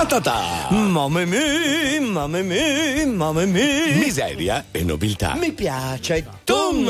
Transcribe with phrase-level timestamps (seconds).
[0.00, 0.68] Ta ta ta.
[0.70, 3.96] Mamma mia, mamma mia, mamma mia.
[3.98, 5.34] Miseria e nobiltà.
[5.34, 6.88] Mi piace tum.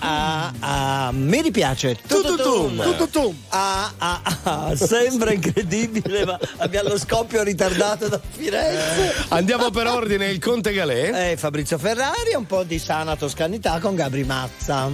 [0.00, 2.76] Ah, ah, mi piace tututum.
[2.82, 3.34] Tututum.
[3.48, 9.14] Ah, ah, ah, sembra incredibile, ma abbiamo lo scoppio ritardato da Firenze.
[9.28, 11.30] Andiamo per ordine il Conte Galè.
[11.30, 14.90] Eh, Fabrizio Ferrari, un po' di sana toscanità con Gabri Mazza.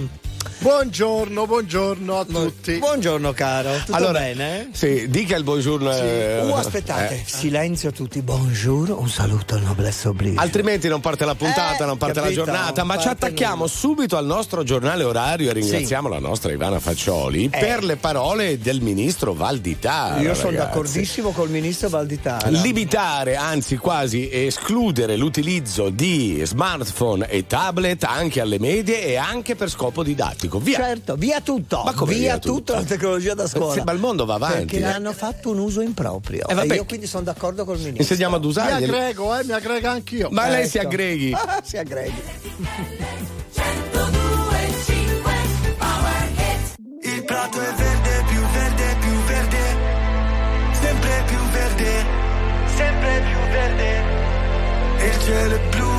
[0.59, 2.77] Buongiorno, buongiorno a tutti.
[2.79, 4.69] Buongiorno caro, tutto Allora, bene?
[4.73, 5.91] Sì, dica il buongiorno.
[5.91, 7.23] eh, Uh, aspettate, eh.
[7.25, 10.37] silenzio tutti, buongiorno, un saluto al noblesse oblige.
[10.39, 13.67] Altrimenti non parte la puntata, Eh, non parte capito, la giornata, ma ci attacchiamo nulla.
[13.69, 17.57] subito al nostro giornale orario e ringraziamo la nostra Ivana Faccioli Eh.
[17.59, 20.19] per le parole del ministro Valditara.
[20.19, 22.49] Io sono d'accordissimo col ministro Valditara.
[22.49, 29.69] Limitare, anzi quasi escludere l'utilizzo di smartphone e tablet anche alle medie e anche per
[29.69, 30.28] scopo didattico.
[30.59, 30.77] Via.
[30.77, 31.81] Certo, via tutto.
[31.83, 32.53] Ma come via, via tutto?
[32.55, 33.73] tutta la tecnologia da scuola.
[33.73, 34.57] Sì, ma il mondo va avanti.
[34.65, 34.93] Perché ne eh.
[34.93, 36.47] hanno fatto un uso improprio.
[36.47, 36.73] Eh, vabbè.
[36.73, 38.01] e io quindi sono d'accordo col ministro.
[38.01, 38.83] Insegniamo ad Mi usarli.
[38.85, 40.29] aggrego, eh, mi aggrego anch'io.
[40.31, 40.69] Ma lei Ecco.
[40.69, 41.33] si aggreghi.
[41.33, 42.21] Ah, si aggreghi.
[47.01, 49.57] Il prato è verde, più verde, più verde,
[50.81, 52.05] sempre più verde,
[52.75, 54.03] sempre più verde.
[55.05, 55.98] Il cielo è blu,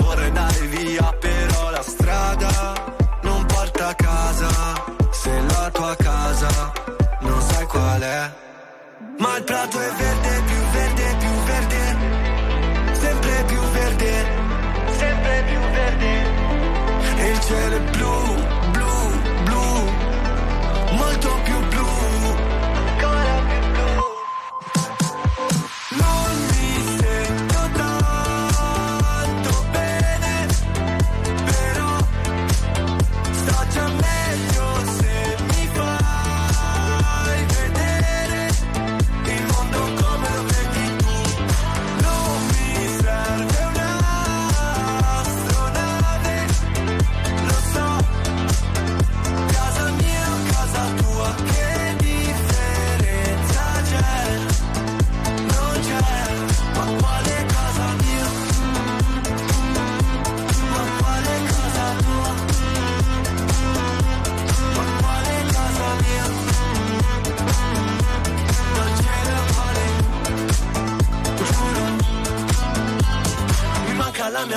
[9.21, 10.30] Ma il prato è verde,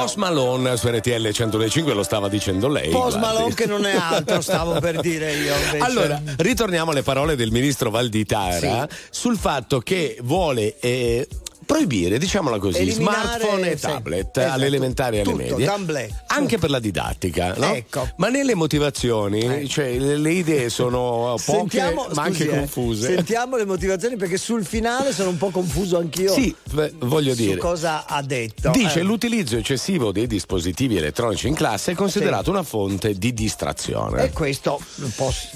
[0.00, 2.90] Post Malone su RTL 105, lo stava dicendo lei.
[2.90, 3.36] Post guardi.
[3.36, 5.54] Malone che non è altro, stavo per dire io.
[5.54, 5.78] Invece.
[5.78, 8.96] Allora, ritorniamo alle parole del ministro Valditara sì.
[9.10, 11.28] sul fatto che vuole eh,
[11.70, 15.64] proibire, diciamola così, Eliminare, smartphone e tablet esatto, all'elementare e alle medie.
[15.64, 16.24] Gamble.
[16.32, 17.74] Anche per la didattica, no?
[17.74, 18.08] Ecco.
[18.16, 19.68] Ma nelle motivazioni, eh.
[19.68, 23.14] cioè, le, le, idee sono poche, sentiamo, ma anche scusi, eh, confuse.
[23.14, 26.32] Sentiamo le motivazioni perché sul finale sono un po' confuso anch'io.
[26.32, 27.56] Sì, beh, voglio su dire.
[27.56, 28.70] cosa ha detto?
[28.70, 29.02] Dice eh.
[29.02, 32.50] l'utilizzo eccessivo dei dispositivi elettronici in classe è considerato sì.
[32.50, 34.24] una fonte di distrazione.
[34.24, 34.80] E questo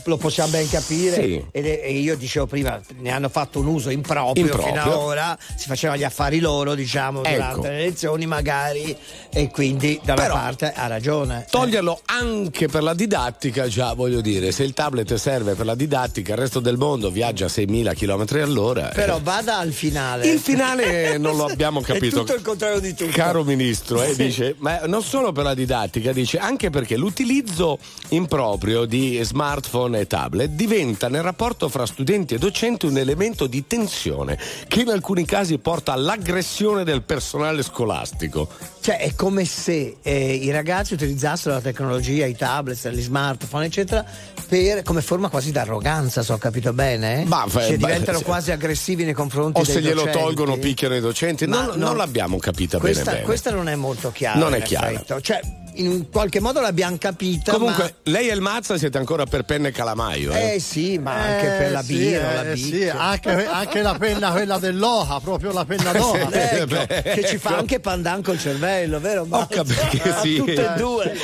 [0.04, 1.23] lo possiamo ben capire.
[1.23, 1.45] Sì.
[1.52, 4.73] E io dicevo prima, ne hanno fatto un uso improprio, improprio.
[4.73, 7.35] fino ad ora, si faceva gli affari loro, diciamo, ecco.
[7.35, 8.97] durante le elezioni, magari,
[9.31, 11.47] e quindi da una parte ha ragione.
[11.50, 12.02] Toglierlo eh.
[12.06, 16.38] anche per la didattica, già voglio dire, se il tablet serve per la didattica, il
[16.38, 18.90] resto del mondo viaggia a 6.000 km all'ora.
[18.94, 19.21] Però eh.
[19.23, 20.26] vada al finale.
[20.26, 22.16] Il finale non lo abbiamo capito.
[22.16, 23.11] È tutto il contrario di tutto.
[23.12, 24.25] Caro ministro, eh, sì.
[24.25, 27.78] dice, ma non solo per la didattica, dice anche perché l'utilizzo
[28.09, 33.66] improprio di smartphone e tablet diventa nel rapporto fra studenti e docenti un elemento di
[33.66, 38.49] tensione che in alcuni casi porta all'aggressione l'aggressione del personale scolastico.
[38.80, 44.04] Cioè è come se eh, i ragazzi utilizzassero la tecnologia, i tablet, gli smartphone, eccetera,
[44.49, 47.25] per, come forma quasi d'arroganza, se ho capito bene.
[47.26, 49.99] Ma, cioè, diventano beh, quasi aggressivi nei confronti o dei docenti.
[49.99, 51.46] O se glielo tolgono, picchiano i docenti.
[51.46, 53.26] Non, non, non, l'abbiamo capita questa, bene, bene.
[53.26, 54.38] Questa non è molto chiara.
[54.38, 55.02] Non è chiara.
[55.20, 55.40] Cioè,
[55.75, 57.52] in qualche modo l'abbiamo capita.
[57.52, 58.12] Comunque, ma...
[58.12, 60.33] lei e il Mazza siete ancora per penne e calamaio.
[60.33, 62.64] Eh, eh sì, ma anche per la sì, birra, eh, la bic.
[62.64, 66.31] sì, anche, anche, la penna, quella dell'Oha, proprio la penna d'Oha.
[66.31, 69.26] ecco, che ci fa anche pandan col cervello, vero?
[69.28, 70.37] Ho capito, sì.
[70.37, 71.16] Tutte e due.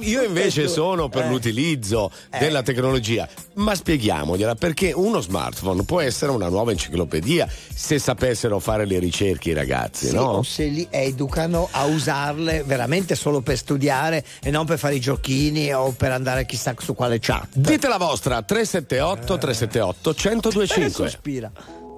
[0.00, 1.28] Io invece sono per eh.
[1.28, 2.38] l'utilizzo eh.
[2.38, 8.86] della tecnologia, ma spieghiamogliela perché uno smartphone può essere una nuova enciclopedia se sapessero fare
[8.86, 10.22] le ricerche i ragazzi, sì, no?
[10.22, 15.00] O se li educano a usarle veramente solo per studiare e non per fare i
[15.00, 17.48] giochini o per andare chissà su quale chat.
[17.54, 21.08] Dite la vostra 378 378 1025.
[21.08, 21.50] Sospira.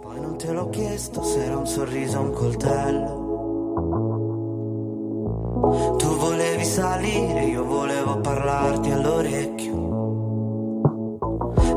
[0.02, 3.30] Poi non te l'ho chiesto se era un sorriso o un coltello.
[5.96, 9.80] Tu volevi salire, io volevo parlarti all'orecchio.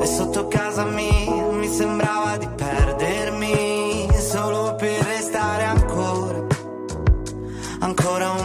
[0.02, 6.46] E sotto casa mia mi sembrava di perdermi solo per restare ancora,
[7.80, 8.45] ancora un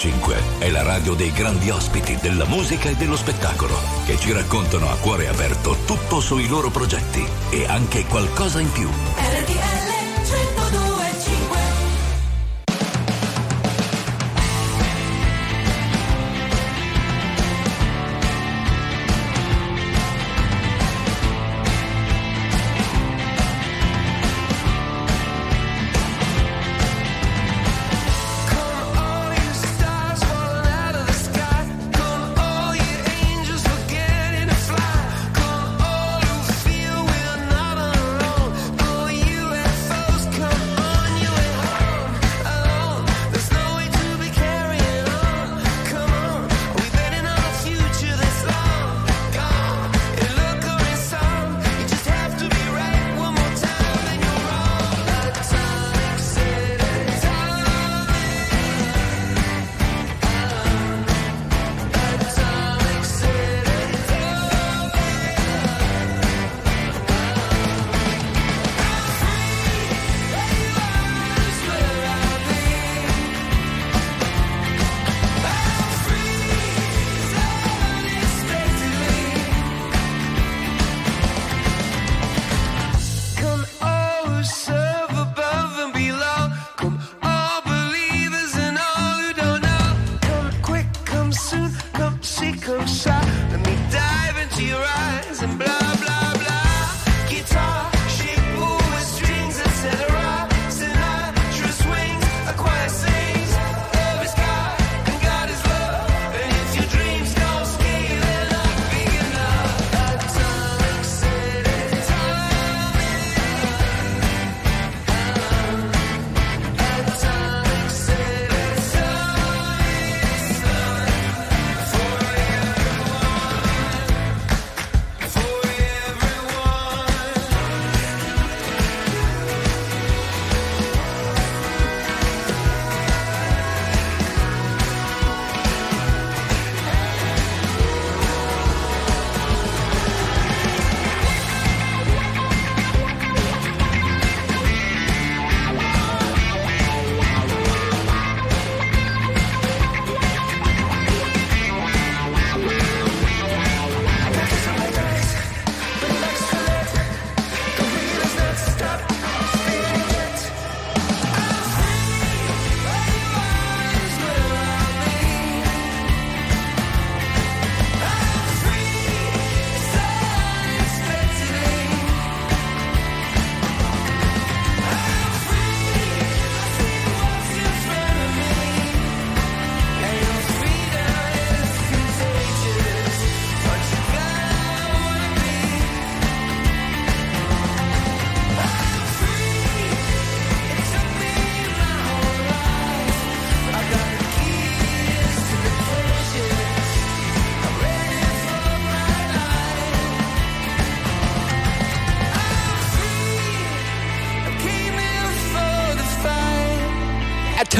[0.00, 3.76] 1025 è la radio dei grandi ospiti della musica e dello spettacolo
[4.06, 8.88] che ci raccontano a cuore aperto tutto sui loro progetti e anche qualcosa in più.
[8.88, 9.69] RTL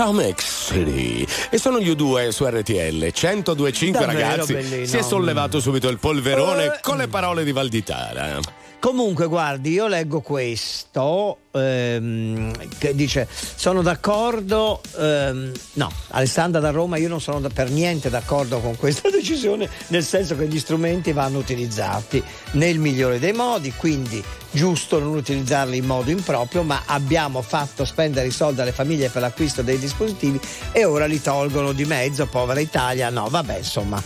[0.00, 1.26] Atomic City.
[1.50, 4.54] E sono gli U2 su RTL 1025 ragazzi.
[4.54, 4.86] Bellino.
[4.86, 6.78] Si è sollevato subito il polverone eh.
[6.80, 8.38] con le parole di Valditara.
[8.78, 14.80] Comunque, guardi, io leggo questo ehm, che dice: Sono d'accordo.
[14.96, 19.68] Ehm, no, Alessandra da Roma, io non sono da, per niente d'accordo con questa decisione,
[19.88, 25.76] nel senso che gli strumenti vanno utilizzati nel migliore dei modi, quindi giusto non utilizzarli
[25.76, 30.40] in modo improprio, ma abbiamo fatto spendere i soldi alle famiglie per l'acquisto dei dispositivi
[30.72, 33.10] e ora li tolgono di mezzo, povera Italia.
[33.10, 34.02] No, vabbè, insomma,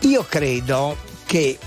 [0.00, 1.58] io credo che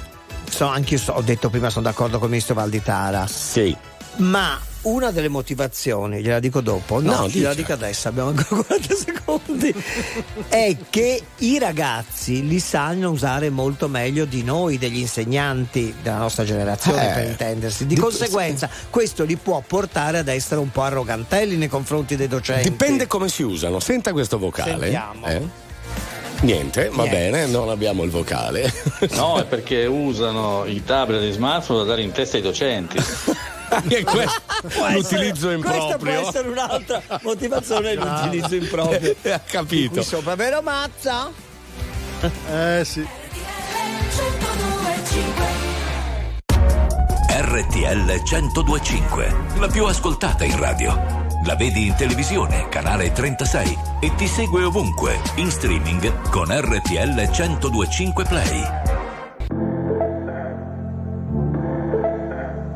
[0.50, 3.28] so, anche io so, ho detto prima sono d'accordo con il ministro Valditara.
[3.28, 3.76] Sì.
[4.18, 8.96] Ma una delle motivazioni, gliela dico dopo, no, no gliela dico adesso, abbiamo ancora 40
[8.96, 9.74] secondi,
[10.48, 16.44] è che i ragazzi li sanno usare molto meglio di noi, degli insegnanti della nostra
[16.44, 17.86] generazione, eh, per intendersi.
[17.86, 18.86] Di, di conseguenza, sì.
[18.90, 22.70] questo li può portare ad essere un po' arrogantelli nei confronti dei docenti.
[22.70, 23.80] Dipende come si usano.
[23.80, 24.90] Senta questo vocale.
[24.90, 25.66] Eh?
[26.42, 27.10] Niente, va Niente.
[27.10, 28.72] bene, non abbiamo il vocale.
[29.12, 32.98] No, è perché usano i tablet e smartphone da dare in testa ai docenti.
[33.76, 34.42] anche questo
[34.92, 35.84] l'utilizzo improprio.
[35.84, 38.26] Questa può essere un'altra motivazione, ah.
[38.26, 39.16] l'utilizzo improprio.
[39.28, 40.02] Ha capito.
[40.04, 41.32] Sopra, vero mazza?
[42.50, 43.06] Eh sì.
[47.40, 51.26] RTL 1025, la più ascoltata in radio.
[51.46, 58.26] La vedi in televisione, canale 36 e ti segue ovunque, in streaming con RTL 1025
[58.26, 58.97] Play.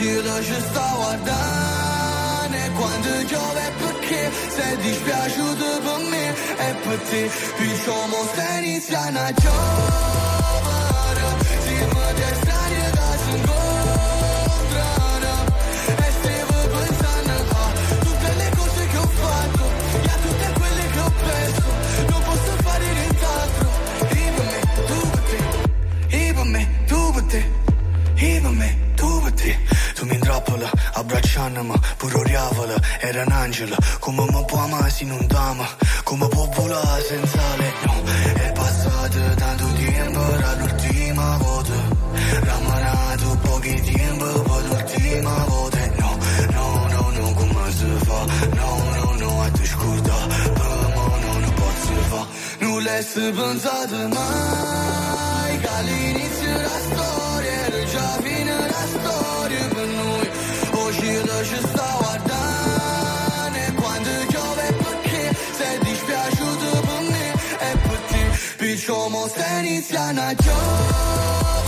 [0.00, 6.26] giro ci stavo a dare quando giove perché sei dispiaciuto per me
[6.66, 11.24] e per te diciamo se inizia a giovane
[11.64, 14.78] si mi destare da singolare
[15.86, 16.44] e
[16.76, 19.64] pensando a tutte le cose che ho fatto
[20.00, 21.68] e a tutte quelle che ho perso
[22.08, 23.68] non posso fare nient'altro
[24.08, 24.50] e me,
[24.88, 25.38] tu per te
[26.16, 27.44] e me, tu per te
[28.14, 28.79] e me
[30.00, 33.76] tu mi intrappola, abbracciandomi, puro riavola, era un angelo.
[33.98, 35.68] Come mi può amare se non t'ama,
[36.04, 37.70] come può volare senza le...
[38.32, 41.74] È passato tanto tempo, dall'ultima volta.
[42.40, 45.78] Ramanato pochi tempo, poi l'ultima volta.
[45.98, 46.16] No,
[46.48, 48.24] no, no, no, come si fa?
[48.54, 50.14] No, no, no, a te scusa
[50.54, 52.26] però no, non posso fare.
[52.60, 54.79] Nulla è pensato mai.
[68.90, 71.59] Somos Ceniciana yo.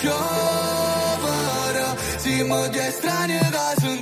[0.00, 1.88] Giovara
[2.22, 4.01] Si më gjestranje da sënë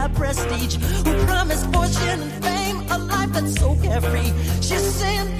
[0.00, 4.32] have prestige, who promise fortune and fame, a life that's so carefree.
[4.62, 5.39] She's saying.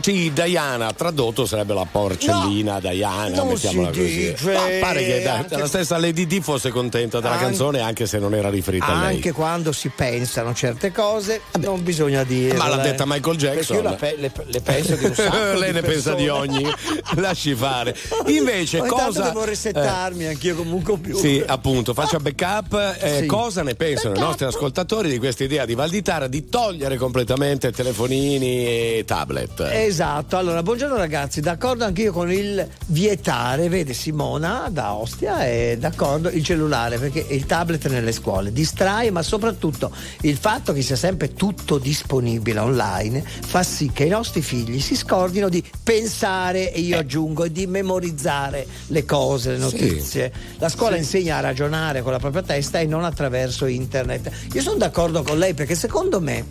[0.00, 4.34] Dirty Diana, tradotto sarebbe la porcellina no, Diana, mettiamola così.
[4.42, 5.56] No, pare che anche...
[5.56, 9.00] la stessa Lady D fosse contenta della anche, canzone anche se non era riferita a
[9.06, 9.14] lei.
[9.14, 11.64] Anche quando si pensano certe cose, Vabbè.
[11.64, 12.54] non bisogna dire.
[12.58, 13.82] Ma l'ha detta Michael Jackson.
[13.82, 15.80] Io pe- le, le, penso di un sacco Lei ne persone.
[15.80, 16.66] pensa di ogni.
[17.14, 17.96] Lasci fare.
[18.28, 19.22] Invece, Ogni cosa.
[19.22, 20.28] devo resettarmi, eh.
[20.28, 21.18] anch'io un computer.
[21.18, 22.98] Sì, appunto, faccia backup.
[23.00, 23.26] Eh, sì.
[23.26, 24.26] Cosa ne pensano backup.
[24.26, 29.60] i nostri ascoltatori di questa idea di Valditara di togliere completamente telefonini e tablet?
[29.60, 36.28] Esatto, allora buongiorno ragazzi, d'accordo anch'io con il vietare, vede Simona da Ostia è d'accordo
[36.30, 39.90] il cellulare perché il tablet nelle scuole distrae ma soprattutto
[40.22, 44.96] il fatto che sia sempre tutto disponibile online fa sì che i nostri figli si
[44.96, 47.00] scordino di pensare e io eh.
[47.00, 50.32] aggiungo di memorizzare le cose, le notizie.
[50.34, 50.58] Sì.
[50.58, 51.00] La scuola sì.
[51.00, 54.30] insegna a ragionare con la propria testa e non attraverso internet.
[54.52, 56.46] Io sono d'accordo con lei perché secondo me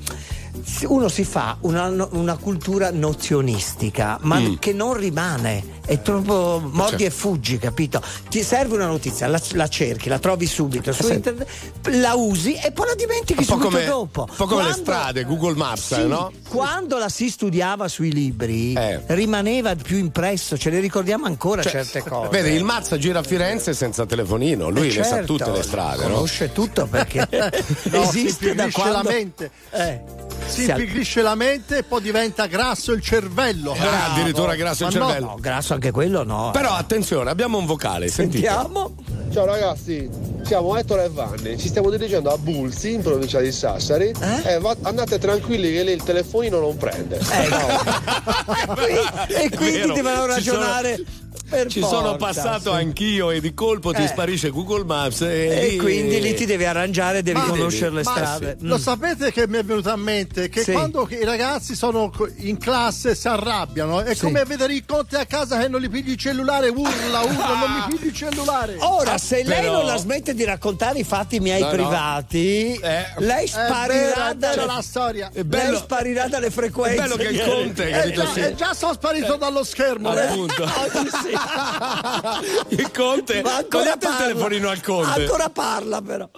[0.87, 4.53] uno si fa una, una cultura nozionistica, ma mm.
[4.59, 5.78] che non rimane.
[5.89, 7.07] È troppo mordi cioè.
[7.07, 7.99] e fuggi, capito?
[8.29, 11.47] Ti serve una notizia, la, la cerchi, la trovi subito su eh, internet,
[11.93, 14.27] la usi e poi la dimentichi subito come, dopo.
[14.29, 16.31] Un po' come Quando, le strade, Google Maps, sì, no?
[16.47, 19.01] Quando la si studiava sui libri, eh.
[19.07, 22.29] rimaneva più impresso, ce le ricordiamo ancora cioè, certe cose.
[22.29, 25.51] Vedi, il Mazza gira a Firenze senza telefonino, lui eh certo, le sa certo, tutte
[25.51, 26.51] le strade, conosce no?
[26.51, 27.27] tutto perché
[27.89, 29.51] no, esiste da quando la mente.
[29.71, 33.75] Eh si impigrisce la mente e poi diventa grasso il cervello.
[33.77, 35.25] Ah, addirittura grasso il cervello.
[35.25, 36.51] No, grasso anche quello no.
[36.51, 38.93] Però attenzione, abbiamo un vocale, sentiamo.
[39.31, 40.09] Ciao ragazzi,
[40.43, 44.53] siamo Ettore e Vanni, ci stiamo dirigendo a Bulzi in provincia di Sassari eh?
[44.55, 47.17] e va- andate tranquilli che lì il telefonino non prende.
[47.17, 49.27] Eh, no.
[49.27, 50.95] e quindi devono ragionare.
[50.95, 51.18] Sono
[51.49, 52.77] per Ci forza, sono passato sì.
[52.77, 54.07] anch'io e di colpo ti eh.
[54.07, 55.21] sparisce Google Maps.
[55.21, 58.55] E, e quindi lì ti devi arrangiare, devi ma conoscere devi, le strade.
[58.59, 58.65] Sì.
[58.65, 58.69] Mm.
[58.69, 60.49] Lo sapete che mi è venuto a mente?
[60.49, 60.71] Che sì.
[60.71, 65.59] quando i ragazzi sono in classe si arrabbiano, è come vedere i conti a casa
[65.59, 68.75] che non gli pigli il cellulare, urla, urla, non mi pigli il cellulare.
[68.79, 69.61] Ora, se Però...
[69.61, 72.87] lei non la smette di raccontare i fatti miei no, privati, no.
[72.87, 73.05] Eh.
[73.17, 75.31] lei sparirà dalla storia.
[75.33, 76.95] È bello, lei sparirà dalle frequenze.
[76.95, 80.09] È bello che il Conte, eh, già, eh, già sono sparito dallo schermo.
[80.09, 80.67] Appunto.
[81.23, 81.38] sì.
[82.69, 86.29] il conte ma ancora il telefonino al conte ancora parla però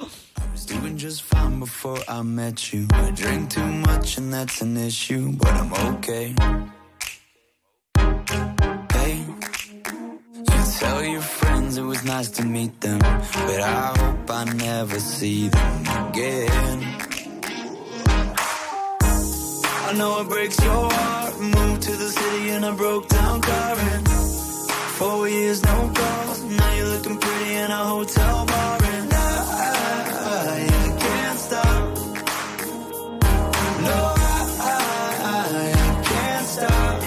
[0.67, 2.87] Doing just fine before I met you.
[2.93, 6.33] I drink too much and that's an issue, but I'm okay.
[8.93, 9.25] Hey,
[10.35, 14.99] you tell your friends it was nice to meet them, but I hope I never
[14.99, 16.95] see them again.
[19.87, 21.37] I know it breaks your heart.
[21.37, 24.10] Moved to the city in a broke down car and
[25.01, 26.43] Four years, no calls.
[26.43, 28.77] Now you're looking pretty in a hotel bar.
[28.83, 29.25] And I,
[30.37, 31.83] I can't stop.
[33.87, 34.83] No, I,
[35.25, 37.01] I can't stop.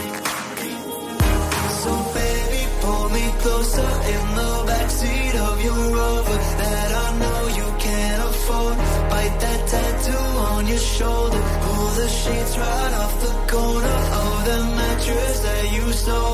[1.83, 7.69] So baby, pull me closer in the backseat of your Rover that I know you
[7.79, 8.77] can't afford.
[9.11, 11.43] Bite that tattoo on your shoulder.
[11.63, 16.34] Pull the sheets right off the corner of the mattress that you stole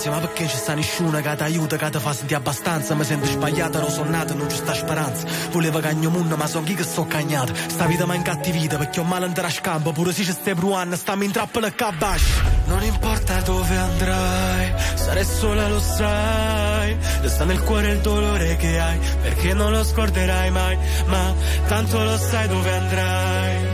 [0.00, 2.12] Stanza, chi in ansia Ma perché ci sta nessuno che ti aiuta, che ti fa
[2.12, 2.94] sentire abbastanza?
[2.94, 5.26] Mi sento sbagliata, non sono nata, non ci sta speranza.
[5.50, 9.04] Volevo cagno munno, ma son chi che sto cagnata Sta vita mi incattivita, perché ho
[9.04, 9.92] male in scampo.
[9.92, 12.22] Pure se ci stai bruando, stammi in trappola e cabash
[12.66, 16.96] Non importa dove andrai Sarai sola, lo sai.
[17.20, 20.78] Resta nel cuore il dolore che hai Perché non lo scorderai mai.
[21.06, 21.34] Ma
[21.68, 23.66] tanto lo sai dove andrai.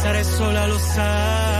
[0.00, 1.59] Sarai sola, lo sai.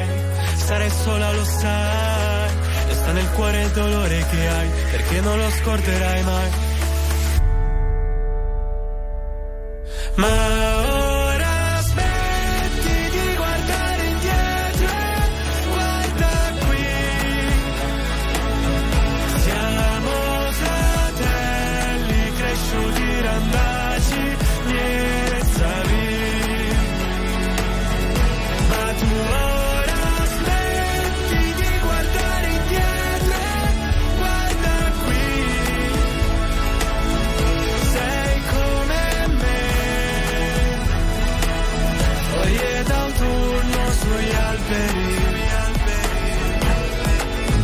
[0.71, 2.49] Sarai sola, lo sai.
[2.87, 6.49] Resta nel cuore il dolore che hai, perché non lo scorderai mai.
[10.15, 10.90] Ma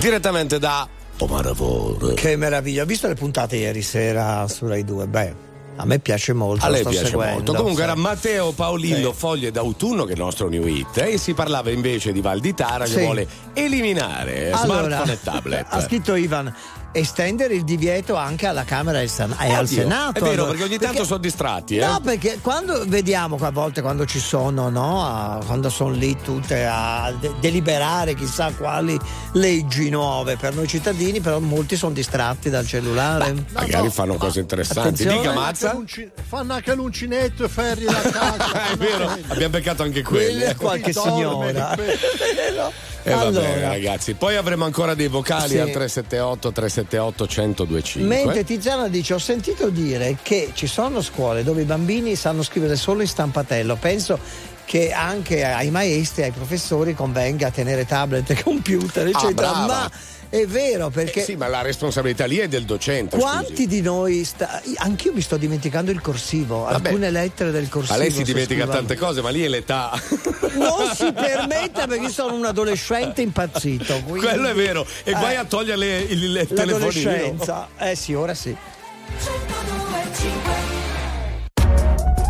[0.07, 0.87] Direttamente da
[1.17, 2.13] Omaravore.
[2.13, 5.35] Che meraviglia, ho visto le puntate ieri sera su Rai 2, beh.
[5.75, 6.63] A me piace molto.
[6.65, 7.53] A lei piace seguendo, molto.
[7.53, 7.89] Comunque sì.
[7.89, 9.17] era Matteo Paolillo, Sì.
[9.17, 12.53] Foglie d'autunno, che è il nostro new hit, e si parlava invece di Val di
[12.53, 12.95] Tara Sì.
[12.95, 15.65] che vuole eliminare Allora, smartphone e tablet.
[15.67, 16.55] Ha scritto Ivan.
[16.99, 20.19] Estendere il divieto anche alla Camera e al, e Senato.
[20.19, 20.49] È vero, allora.
[20.49, 21.85] perché ogni tanto sono distratti, eh?
[21.85, 25.05] No, perché quando vediamo a volte quando ci sono, no?
[25.05, 28.97] a- quando sono lì tutte a de- deliberare chissà quali
[29.33, 33.33] leggi nuove per noi cittadini, però molti sono distratti dal cellulare.
[33.53, 35.03] Magari fanno cose interessanti.
[35.03, 35.71] Dica Fanno Mazza.
[35.71, 38.71] anche Fanno anche l'uncinetto e ferri da casa.
[38.71, 40.43] È vero, abbiamo beccato anche quelli.
[40.43, 40.55] Eh.
[40.55, 41.75] qualche Dorme, signora.
[43.07, 43.47] E va Allora.
[43.47, 44.13] bene, ragazzi.
[44.15, 45.59] Poi avremo ancora dei vocali Sì.
[45.59, 48.01] al 378 378 1025.
[48.05, 52.75] Mentre Tiziana dice: Ho sentito dire che ci sono scuole dove i bambini sanno scrivere
[52.75, 53.75] solo in stampatello.
[53.77, 54.19] Penso
[54.65, 59.31] che anche ai maestri, ai professori convenga tenere tablet e computer, eccetera.
[59.33, 59.65] brava.
[59.65, 59.91] Ma
[60.29, 61.21] è vero perché.
[61.21, 63.17] Eh sì, ma la responsabilità lì è del docente.
[63.17, 63.67] Quanti scusi.
[63.67, 64.61] di noi sta...
[64.77, 66.89] Anch'io mi sto dimenticando il corsivo, Vabbè.
[66.89, 67.93] alcune lettere del corsivo.
[67.97, 69.91] Ma lei si dimentica scrivo- tante cose, ma lì è l'età.
[70.57, 74.01] Non si permetta perché io sono un adolescente impazzito.
[74.07, 74.85] quindi- Quello è vero.
[75.03, 77.67] E guai Eh, a togliere il, il telefonino.
[77.77, 78.55] Eh sì, ora sì.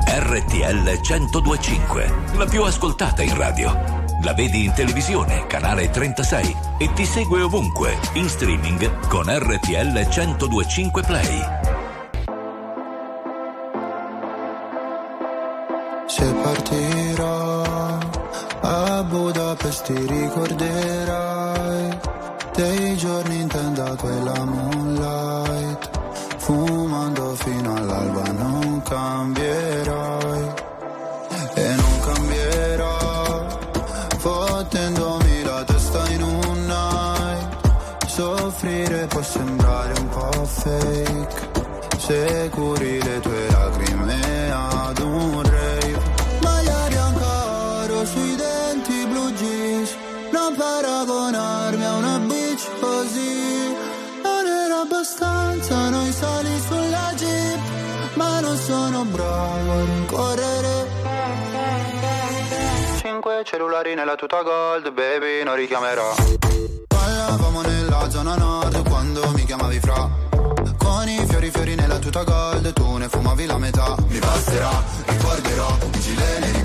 [0.09, 3.96] RTL 1025, la più ascoltata in radio.
[4.23, 11.03] La vedi in televisione, canale 36 e ti segue ovunque, in streaming con RTL 1025
[11.03, 11.39] Play.
[16.07, 17.61] Se partirò
[18.61, 21.97] a Budapest ti ricorderai
[22.55, 25.89] dei giorni in tenda quella moonlight
[26.37, 30.16] fumando fino all'alba non cambierai
[40.61, 41.55] fake.
[41.97, 45.99] Se curi le tue lacrime ad un rave.
[46.41, 49.95] Maglia bianca sui denti blu jeans.
[50.31, 53.75] Non paragonarmi a una bitch così.
[54.23, 57.59] Non era abbastanza noi sali sulla jeep.
[58.15, 60.75] Ma non sono bravo a rincorrere.
[63.01, 66.15] Cinque cellulari nella tuta gold Baby non richiamerò.
[66.87, 70.26] Parlavamo nella zona nord Quando mi chiamavi fra
[70.87, 72.71] con i fiori fiori nella tuta gold.
[72.73, 76.56] Tu ne fumavi la metà Mi basterà, ricorderò I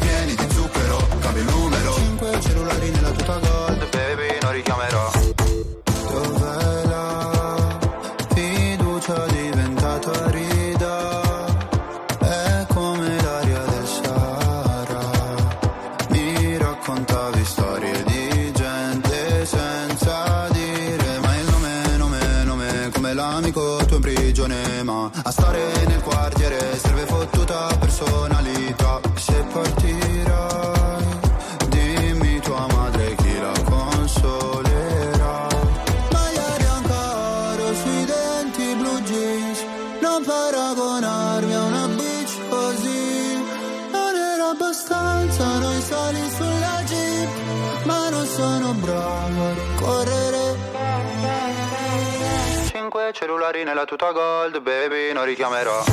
[53.52, 55.84] Cellulari nella tuta gold, baby, non richiamerò.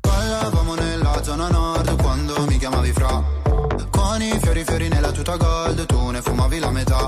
[0.00, 3.22] Parlavamo nella zona nord quando mi chiamavi fra.
[3.90, 7.05] Con i fiori fiori nella tuta gold, tu ne fumavi la metà.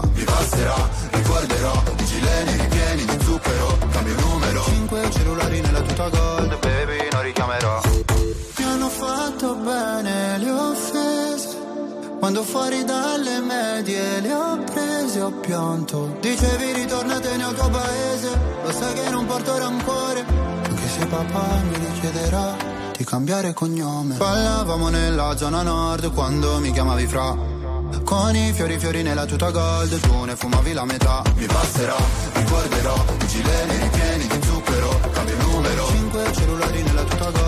[15.29, 16.17] Ho pianto.
[16.21, 20.25] Dicevi ritornatene al tuo paese Lo sai che non porto rancore.
[20.63, 22.57] Anche se papà mi richiederà
[22.97, 24.17] Di cambiare cognome.
[24.17, 27.57] Parlavamo nella zona nord Quando mi chiamavi fra.
[28.05, 31.23] Con i fiori fiori nella tuta gold Tu ne fumavi la metà.
[31.37, 31.97] Mi passerà,
[32.33, 35.87] ricorderò I gileni ripieni di zucchero Cambio il numero.
[35.89, 37.48] Cinque cellulari nella tuta gold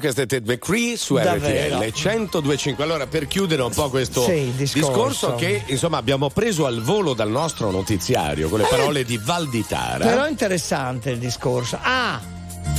[0.00, 1.76] Questa è Ted McCree su Davvero.
[1.78, 2.82] RTL 1025.
[2.82, 4.88] Allora, per chiudere un po' questo Sì, discorso.
[4.88, 10.04] discorso che insomma abbiamo preso al volo dal nostro notiziario con le parole di Valditara.
[10.04, 11.78] Però è interessante il discorso.
[11.80, 12.20] Ah,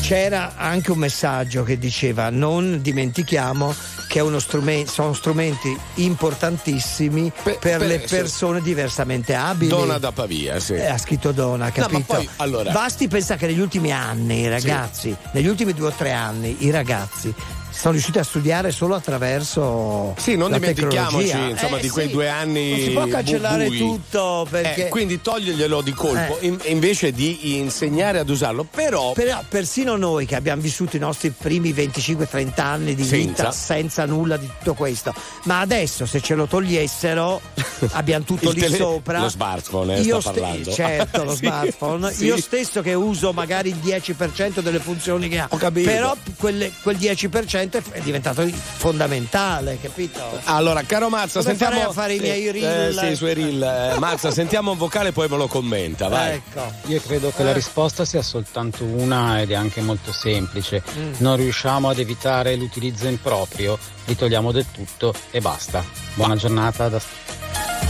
[0.02, 3.74] c'era anche un messaggio che diceva non dimentichiamo
[4.12, 8.14] che è uno strumento, sono strumenti importantissimi per, per- le sì.
[8.14, 9.70] persone diversamente abili.
[9.70, 10.74] Dona da Pavia, sì.
[10.74, 12.16] Eh, ha scritto Dona, capito?
[12.16, 16.12] poi, allora- Basti pensa che negli ultimi anni i ragazzi, negli ultimi due o tre
[16.12, 17.34] anni, i ragazzi
[17.72, 21.50] sono riusciti a studiare solo attraverso Sì, non la dimentichiamoci tecnologia.
[21.50, 22.12] insomma Eh, di quei sì.
[22.12, 22.70] due anni.
[22.70, 23.78] Non si può cancellare bui.
[23.78, 26.48] tutto perché Eh, quindi toglierglielo di colpo Eh.
[26.48, 28.64] in- invece di insegnare ad usarlo.
[28.70, 33.52] Però, Però persino noi che abbiamo vissuto i nostri primi 25-30 anni di vita Senza.
[33.52, 35.14] senza nulla di tutto questo,
[35.44, 37.42] ma adesso se ce lo togliessero
[37.94, 39.20] abbiamo tutto lì tele- sopra.
[39.20, 40.72] lo smartphone, eh, io sta parlando.
[40.72, 42.12] certo, lo Sì, smartphone.
[42.14, 42.26] sì.
[42.26, 45.48] Io stesso che uso magari il 10% delle funzioni che ha.
[45.58, 45.90] capito.
[45.90, 48.44] Però quelle- quel 10% è- è diventato
[48.92, 50.20] fondamentale, capito?
[50.46, 51.90] allora, caro Mazza, Come sentiamo.
[51.90, 52.98] a fare i miei Eh, reel?
[52.98, 53.62] eh, sì, i suoi reel.
[53.96, 56.08] Eh, Mazza, sentiamo un vocale, poi me lo commenta.
[56.08, 56.34] Vai.
[56.36, 56.72] Ecco.
[56.88, 60.84] Io credo che la risposta sia soltanto una ed è anche molto semplice.
[60.98, 61.14] Mm.
[61.18, 65.84] Non riusciamo ad evitare l'utilizzo improprio, li togliamo del tutto e basta.
[66.16, 67.00] Buona giornata da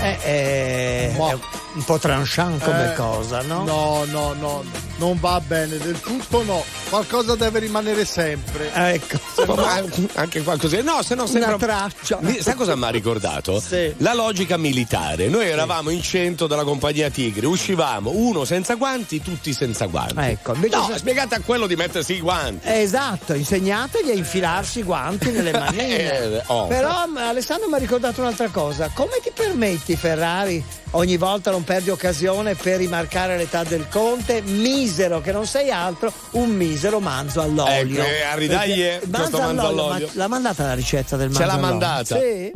[0.03, 1.37] Eh, eh, Ma- è
[1.73, 3.63] un po' tranchant come Eh, cosa, no?
[3.63, 4.63] No, no, no,
[4.97, 6.63] non va bene del tutto, no.
[6.89, 8.69] Qualcosa deve rimanere sempre.
[8.73, 9.17] Ecco.
[9.55, 9.81] Ma
[10.15, 10.81] anche qualcosa.
[10.81, 11.55] No, se no sembra.
[11.55, 12.17] Una traccia.
[12.21, 13.59] Mi- Sai cosa mi ha ricordato?
[13.61, 13.93] Sì.
[13.97, 15.27] La logica militare.
[15.29, 20.15] Noi eravamo in centro della compagnia Tigre, uscivamo uno senza guanti, tutti senza guanti.
[20.17, 22.67] Ecco, invece No, se- spiegate a quello di mettersi i guanti.
[22.67, 25.97] Eh, Esatto, insegnategli a infilarsi i guanti nelle manine.
[26.37, 26.67] Eh, oh.
[26.67, 28.89] Però Alessandro mi ha ricordato un'altra cosa.
[28.93, 30.61] Come ti permetti, Ferrari,
[30.91, 34.41] ogni volta non perdi occasione per rimarcare l'età del conte?
[34.41, 38.01] Misero, che non sei altro, un misero manzo all'olio.
[38.01, 40.07] Ecco, eh, a ridaglie Perché- questo manzo all'olio.
[40.07, 41.69] ma l'ha mandata la ricetta del manzo Ce l'ha all'olio?
[41.69, 42.19] mandata.
[42.19, 42.51] Sì.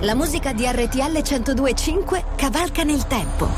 [0.00, 3.48] La musica di RTL 1025 cavalca nel tempo.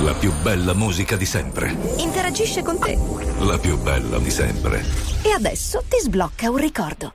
[0.00, 1.74] La più bella musica di sempre.
[1.96, 2.96] Interagisce con te.
[3.40, 4.84] La più bella di sempre.
[5.22, 7.14] E adesso ti sblocca un ricordo.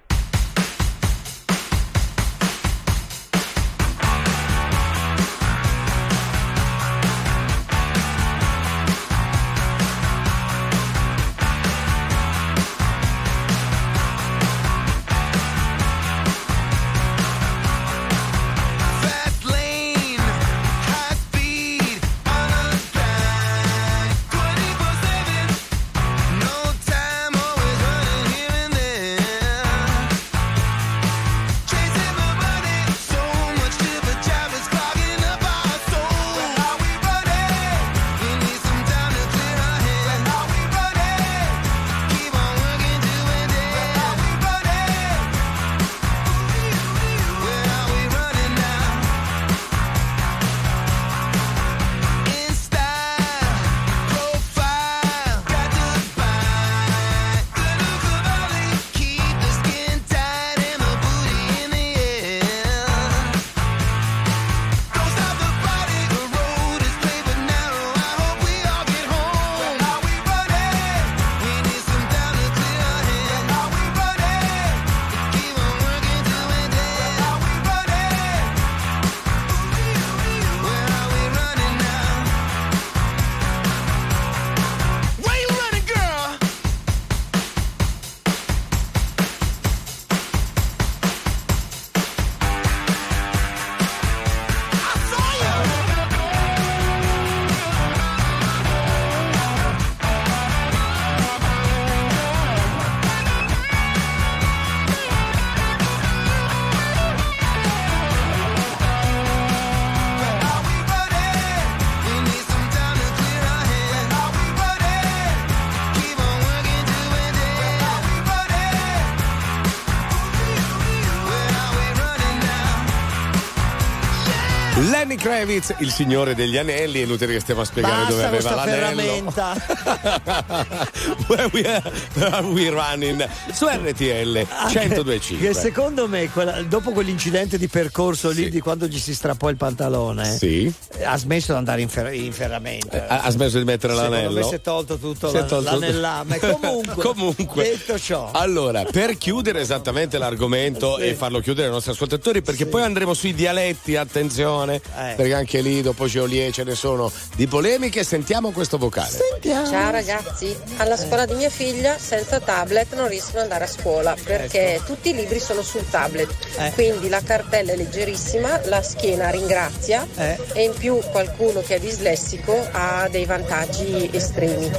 [125.43, 128.95] Kravitz, il signore degli anelli, è inutile che stiamo a spiegare dove Basta aveva questa
[128.95, 129.33] l'anello.
[129.33, 130.81] ferramenta.
[131.27, 133.27] Where we are, where are we running?
[133.51, 135.47] Su RTL Anche 1025.
[135.47, 139.57] Che secondo me, quella- dopo quell'incidente di percorso lì di quando gli si strappò il
[139.57, 140.73] pantalone, Sì.
[140.97, 143.07] eh, ha smesso di andare in, fer- in ferramenta.
[143.07, 144.39] Ha, ha smesso di mettere Secondo l'anello?
[144.39, 146.39] me si è tolto tutto Si è tolto- l'anellame.
[146.39, 147.63] Comunque, Comunque.
[147.63, 151.07] detto ciò, Allora, per chiudere esattamente l'argomento Sì.
[151.07, 155.13] e farlo chiudere ai nostri ascoltatori, perché poi andremo sui dialetti, attenzione, eh.
[155.15, 158.03] perché anche lì dopo Geolie ce ne sono di polemiche.
[158.03, 159.09] Sentiamo questo vocale.
[159.31, 159.67] Sentiamo.
[159.67, 164.15] Ciao ragazzi, alla scuola di mia figlia senza tablet non riescono ad andare a scuola
[164.23, 164.85] perché ecco.
[164.85, 166.71] tutti i libri sono sul tablet, eh.
[166.73, 170.37] quindi la cartella è leggerissima, la schiena ringrazia eh.
[170.53, 174.71] e in più qualcuno che è dislessico ha dei vantaggi estremi.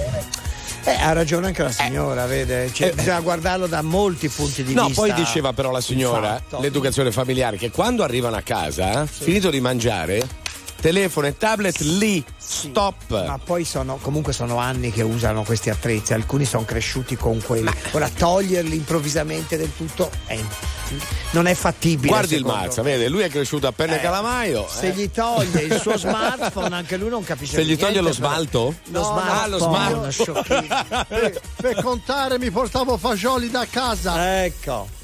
[0.86, 2.28] Eh, ha ragione anche la signora, eh.
[2.28, 2.70] vede?
[2.72, 2.92] Cioè, eh.
[2.92, 5.06] Bisogna guardarlo da molti punti di no, vista.
[5.06, 9.24] No, poi diceva però la signora, l'educazione familiare, che quando arrivano a casa, sì.
[9.24, 10.42] finito di mangiare,
[10.84, 13.24] telefono e tablet lì, sì, stop.
[13.24, 17.70] Ma poi sono, comunque sono anni che usano questi attrezzi, alcuni sono cresciuti con quelli.
[17.92, 20.38] Ora toglierli improvvisamente del tutto è
[21.30, 22.08] non è fattibile.
[22.08, 24.66] Guardi il Mazza, vede, lui è cresciuto a penne eh, calamaio.
[24.68, 24.92] Se eh.
[24.92, 28.74] gli toglie il suo smartphone, anche lui non capisce Se gli toglie lo smalto?
[28.90, 29.32] Lo no, smalto.
[29.32, 30.44] Ah, lo smalto.
[31.08, 34.44] per, per contare mi portavo fagioli da casa.
[34.44, 35.03] Ecco.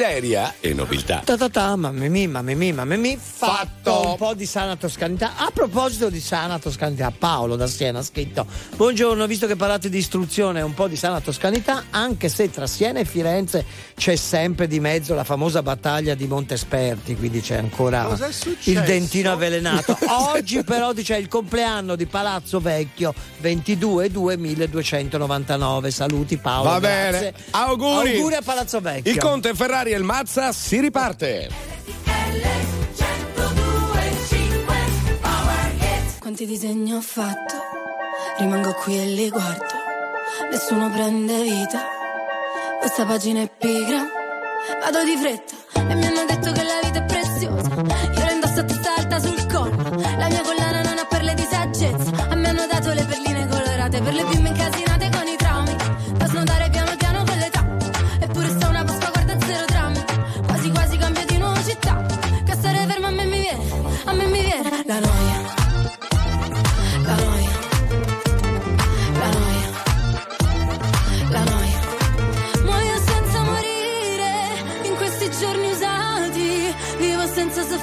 [0.00, 1.20] Miseria e nobiltà.
[1.22, 3.18] Ta ta ta, mamma mia, mamma mia, mamma mia.
[3.20, 5.32] Fatto un po' di sana toscanità.
[5.36, 8.46] A proposito di sana toscanità, Paolo da Siena ha scritto:
[8.76, 13.00] Buongiorno, visto che parlate di istruzione, un po' di sana toscanità, anche se tra Siena
[13.00, 13.62] e Firenze
[13.94, 18.08] c'è sempre di mezzo la famosa battaglia di Montesperti, quindi c'è ancora
[18.64, 19.98] il dentino avvelenato.
[20.32, 25.90] Oggi però dice il compleanno di Palazzo Vecchio 22 2 1299.
[25.90, 26.70] Saluti Paolo.
[26.70, 27.34] Va bene.
[27.50, 28.16] Auguri.
[28.16, 29.12] Auguri a Palazzo Vecchio.
[29.12, 31.48] Il conte Ferrari il Mazza si riparte.
[36.18, 37.54] Quanti disegni ho fatto,
[38.38, 39.74] rimango qui e li guardo,
[40.50, 41.80] nessuno prende vita,
[42.78, 44.06] questa pagina è pigra,
[44.80, 45.54] vado di fretta.
[45.74, 46.69] E mi hanno detto che la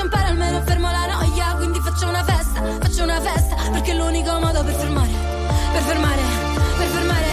[0.00, 4.32] inciampare almeno fermo la noia, quindi faccio una festa, faccio una festa, perché è l'unico
[4.40, 5.10] modo per fermare,
[5.72, 6.22] per fermare,
[6.78, 7.28] per fermare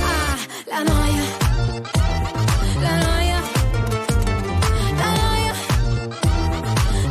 [0.00, 1.24] ah, la noia.
[2.80, 3.38] La noia.
[4.96, 5.52] La noia.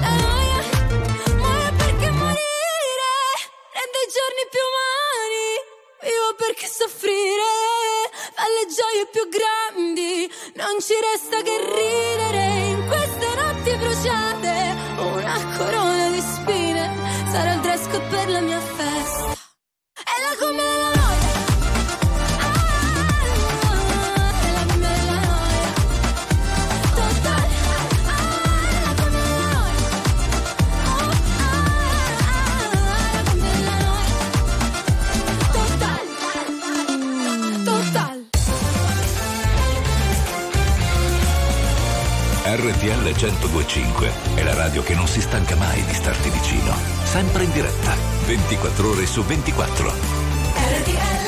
[0.01, 0.59] La noia.
[1.37, 3.13] Muore perché morire
[3.77, 5.47] rende i giorni più umani.
[6.01, 7.53] Vivo perché soffrire
[8.41, 10.25] alle gioie più grandi
[10.55, 12.43] non ci resta che ridere
[12.73, 14.44] in queste notti bruciate
[15.26, 16.89] una corona di spine.
[17.32, 19.34] Sarà il dress per la mia festa.
[19.93, 20.63] È la come
[20.93, 21.04] la
[42.55, 46.73] RTL 1025 è la radio che non si stanca mai di starti vicino.
[47.03, 47.93] Sempre in diretta,
[48.25, 49.89] 24 ore su 24.
[49.89, 51.25] RTL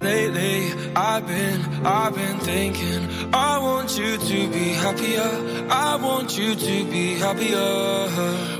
[0.00, 3.34] 1025 I've been, I've been thinking.
[3.34, 5.28] I want you to be happier.
[5.68, 8.08] I want you to be happier.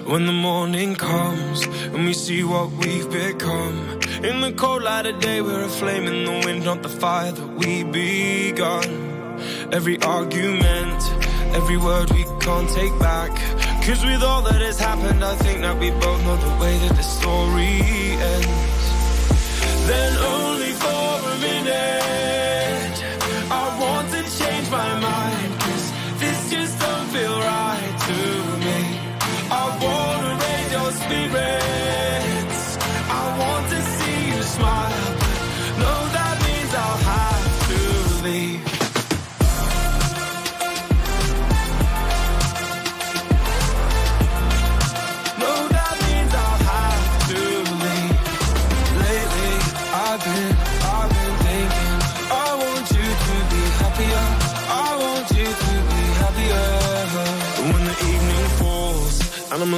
[0.05, 3.99] When the morning comes and we see what we've become.
[4.23, 7.33] In the cold light of day, we're a flame in the wind, not the fire
[7.33, 9.18] that we begun.
[9.71, 11.03] Every argument,
[11.55, 13.31] every word we can't take back.
[13.85, 16.97] Cause with all that has happened, I think that we both know the way that
[16.97, 17.83] the story
[18.33, 18.85] ends.
[19.87, 22.97] Then only for a minute,
[23.51, 24.98] I want to change my mind.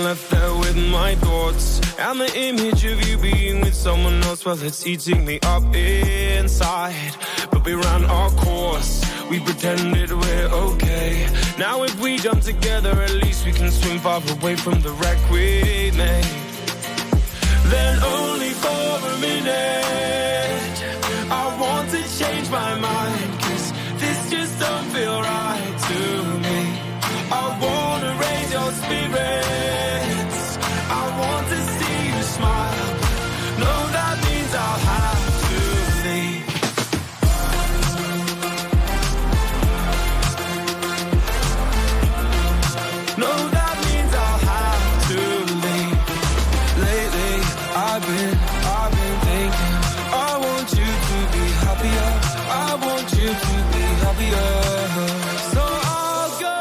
[0.05, 4.61] Left there with my thoughts and the image of you being with someone else, well,
[4.63, 7.15] it's eating me up inside.
[7.51, 9.05] But we ran our course.
[9.31, 11.29] We pretended we're okay.
[11.59, 15.19] Now if we jump together, at least we can swim far away from the wreck
[15.31, 16.25] we made.
[17.73, 20.10] Then only for a minute,
[53.35, 53.81] to be.
[55.55, 56.59] So I'll go,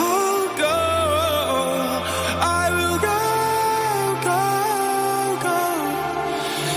[0.00, 0.76] I'll go.
[2.40, 3.20] I will go,
[4.28, 4.42] go,
[5.46, 5.58] go.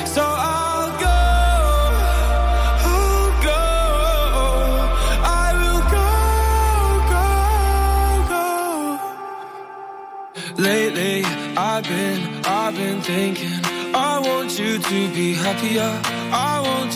[0.06, 1.20] So I'll go,
[2.92, 3.64] I'll go.
[5.24, 6.08] I will go,
[7.14, 7.28] go,
[10.56, 10.64] go.
[10.64, 11.18] Lately,
[11.58, 13.60] I've been, I've been thinking.
[13.94, 16.11] I want you to be happier.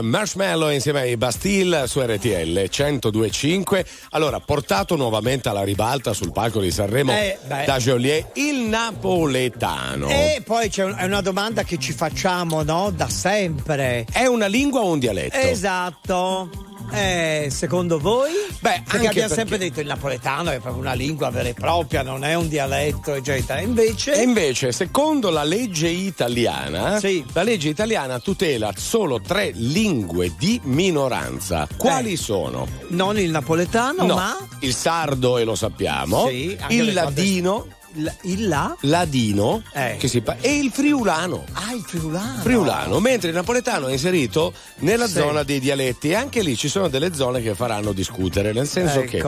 [0.00, 3.84] Marshmallow insieme ai Bastille su RTL 1025.
[4.10, 10.08] Allora, portato nuovamente alla ribalta sul palco di Sanremo Eh, da Joliet, il napoletano.
[10.08, 12.90] E poi c'è un- è una domanda che ci facciamo, no?
[12.94, 14.06] Da sempre.
[14.10, 15.36] È una lingua o un dialetto?
[15.36, 16.50] Esatto.
[16.94, 18.30] Eh, secondo voi?
[18.60, 21.54] Beh, perché anche abbiamo perché- sempre detto il napoletano è proprio una lingua vera e
[21.54, 23.60] propria, non è un dialetto, eccetera.
[23.60, 24.14] Invece.
[24.14, 27.00] E invece, secondo la legge italiana,
[27.32, 31.66] la legge italiana tutela solo tre lingue di minoranza.
[31.76, 32.66] Quali sono?
[32.88, 34.36] Non il napoletano, No, ma.
[34.60, 37.66] il sardo, e lo sappiamo, Sì, il ladino,
[37.96, 38.76] Il, il là?
[38.80, 39.96] ladino Eh.
[39.98, 41.44] che si pa- e il friulano.
[41.52, 42.40] Ah, il friulano.
[42.42, 45.12] Friulano, mentre il napoletano è inserito nella Sì.
[45.14, 49.00] zona dei dialetti e anche lì ci sono delle zone che faranno discutere, nel senso
[49.00, 49.10] Ecco.
[49.10, 49.24] che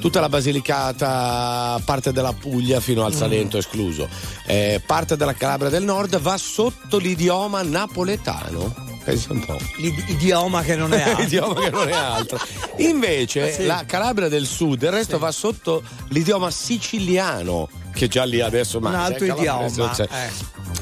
[0.00, 3.16] tutta la Basilicata, parte della Puglia fino al Mm.
[3.16, 4.08] Salento escluso,
[4.46, 8.86] eh, parte della Calabria del Nord va sotto l'idioma napoletano.
[9.04, 9.56] Pensa un po'.
[9.78, 11.22] L'idioma che non è altro.
[11.24, 12.38] Idioma che non è altro.
[12.76, 13.64] Invece Sì.
[13.66, 17.68] la Calabria del Sud, il resto va sotto l'idioma siciliano,
[17.98, 20.30] che già lì adesso Un ma altro idioma, c'è- eh.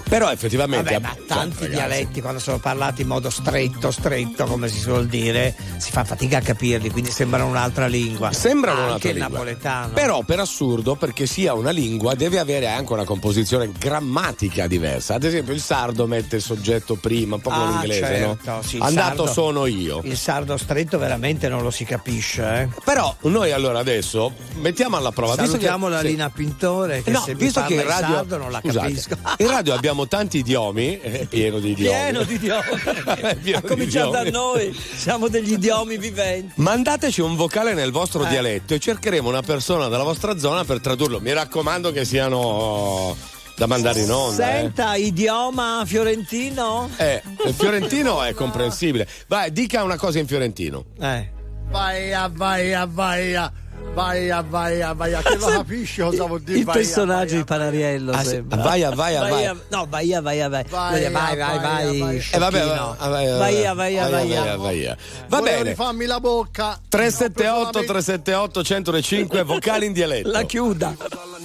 [0.09, 0.93] Però effettivamente.
[0.93, 5.07] Vabbè, ma tanti cioè, dialetti quando sono parlati in modo stretto, stretto, come si suol
[5.07, 8.33] dire, si fa fatica a capirli, quindi sembrano un'altra lingua.
[8.33, 9.33] Sembrano anche un'altra il lingua.
[9.39, 9.93] napoletano.
[9.93, 15.15] Però per assurdo, perché sia una lingua, deve avere anche una composizione grammatica diversa.
[15.15, 18.63] Ad esempio, il sardo mette il soggetto prima, un po' come Ah, l'inglese, certo, no?
[18.63, 20.01] sì, il Andato sardo- sono io.
[20.05, 22.43] Il sardo stretto veramente non lo si capisce.
[22.61, 22.69] Eh?
[22.85, 25.33] Però noi allora adesso mettiamo alla prova.
[25.35, 26.07] visto che- Salutiamo la sì.
[26.07, 29.17] Lina Pintore che No, se visto che in radio, sardo non la scusate, capisco.
[29.39, 31.99] in radio abbiamo tanti idiomi, è pieno di idiomi.
[31.99, 32.65] Pieno di idiomi.
[33.43, 36.53] Pieno A cominciare da noi, siamo degli idiomi viventi.
[36.57, 38.29] Mandateci un vocale nel vostro Eh.
[38.29, 41.21] dialetto e cercheremo una persona della vostra zona per tradurlo.
[41.21, 43.17] Mi raccomando che siano
[43.57, 44.49] da mandare in onda.
[44.51, 44.61] eh.
[44.61, 46.91] Senta, idioma fiorentino?
[46.97, 49.09] Eh, il fiorentino è comprensibile.
[49.29, 50.85] Vai, dica una cosa in fiorentino.
[51.01, 51.33] Eh.
[51.71, 53.51] Vai vai vai.
[53.97, 55.23] Vai a, vai a, vai a.
[55.23, 56.59] Che lo capisci cosa vuol dire?
[56.59, 58.63] Il vai personaggio vai di Panariello Ah, sembra.
[58.63, 59.57] Vai a, vai a, vai a.
[59.71, 60.65] No, vai a, vai a, vai.
[60.69, 62.37] Vai Vai, vai, vai, vai a, vai a.
[62.37, 64.53] Eh, vabbè, vai a, Vai a, vai a, vai a.
[64.53, 64.97] a, vai a.
[65.29, 65.71] Va bene.
[65.71, 66.79] rifarmi la bocca.
[66.89, 70.31] 378 378 105 vocali in dialetto.
[70.31, 70.95] La chiuda.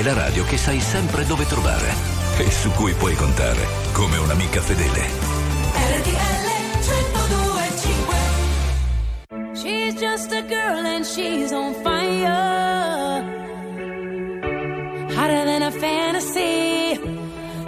[0.00, 1.92] è la radio che sai sempre dove trovare
[2.38, 5.00] e su cui puoi contare come un'amica fedele.
[5.74, 6.48] RTL
[6.80, 8.16] 1025
[9.52, 13.24] She's just a girl and she's on fire.
[15.14, 16.98] Hotter a fantasy,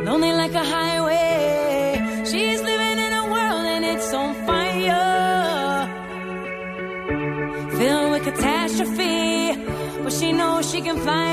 [0.03, 2.01] lonely like a highway.
[2.24, 5.87] She's living in a world and it's on fire,
[7.76, 9.55] filled with catastrophe,
[10.03, 11.32] but she knows she can fly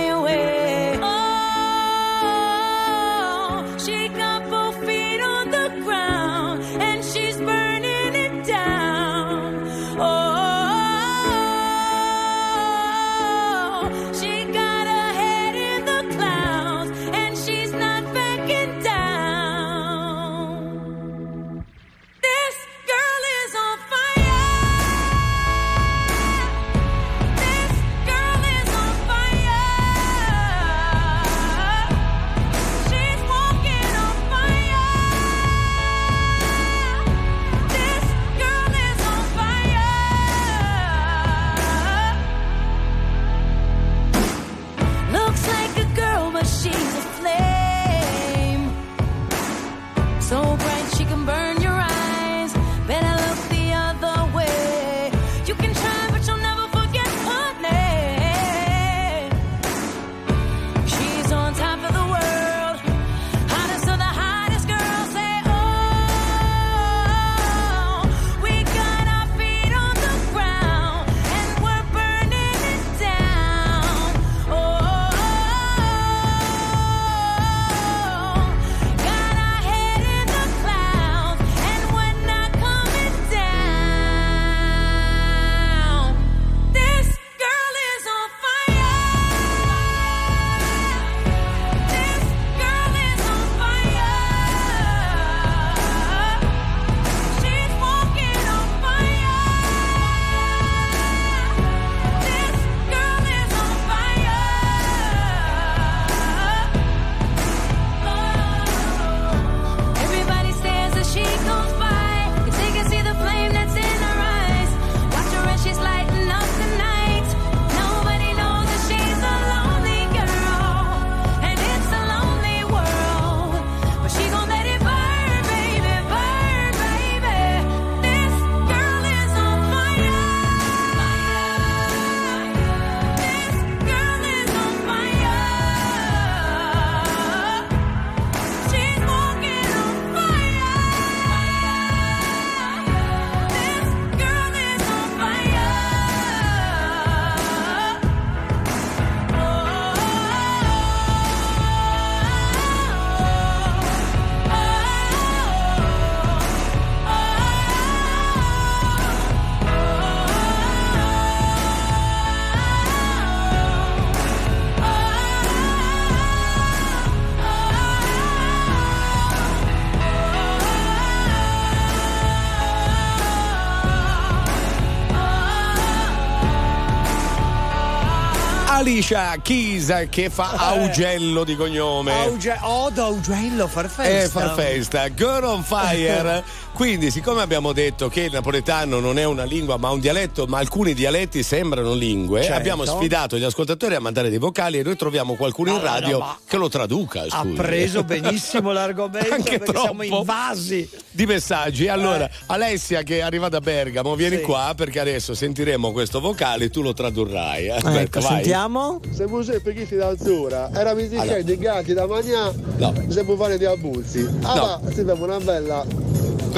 [179.10, 182.12] Alicia Keys che fa Augello di cognome.
[182.12, 184.08] Auge- Odo Augello Farfesta.
[184.08, 186.44] Eh, Farfesta, Girl on Fire.
[186.80, 190.60] Quindi, siccome abbiamo detto che il napoletano non è una lingua ma un dialetto, ma
[190.60, 192.58] alcuni dialetti sembrano lingue, Certo.
[192.58, 196.20] abbiamo sfidato gli ascoltatori a mandare dei vocali e noi troviamo qualcuno in Allora, radio
[196.20, 197.24] ma- che lo traduca.
[197.28, 197.54] Ha scusi.
[197.56, 200.20] preso benissimo l'argomento Anche perché siamo troppo.
[200.20, 200.90] invasi.
[201.12, 201.90] di messaggi.
[201.90, 204.44] Allora, Alessia che arriva da Bergamo, vieni Sì.
[204.44, 207.66] qua perché adesso sentiremo questo vocale e tu lo tradurrai.
[207.66, 207.72] eh.
[207.72, 208.30] Aspetta, Ecco, vai.
[208.36, 209.02] sentiamo.
[209.14, 209.26] Se
[209.74, 211.24] chi ti da azzurra, era mi Allora.
[211.24, 212.94] dice di gatti da mangiare, No.
[213.10, 214.26] se può fare di abbuzzi.
[214.44, 214.82] Ah, No.
[214.82, 215.86] ma una bella.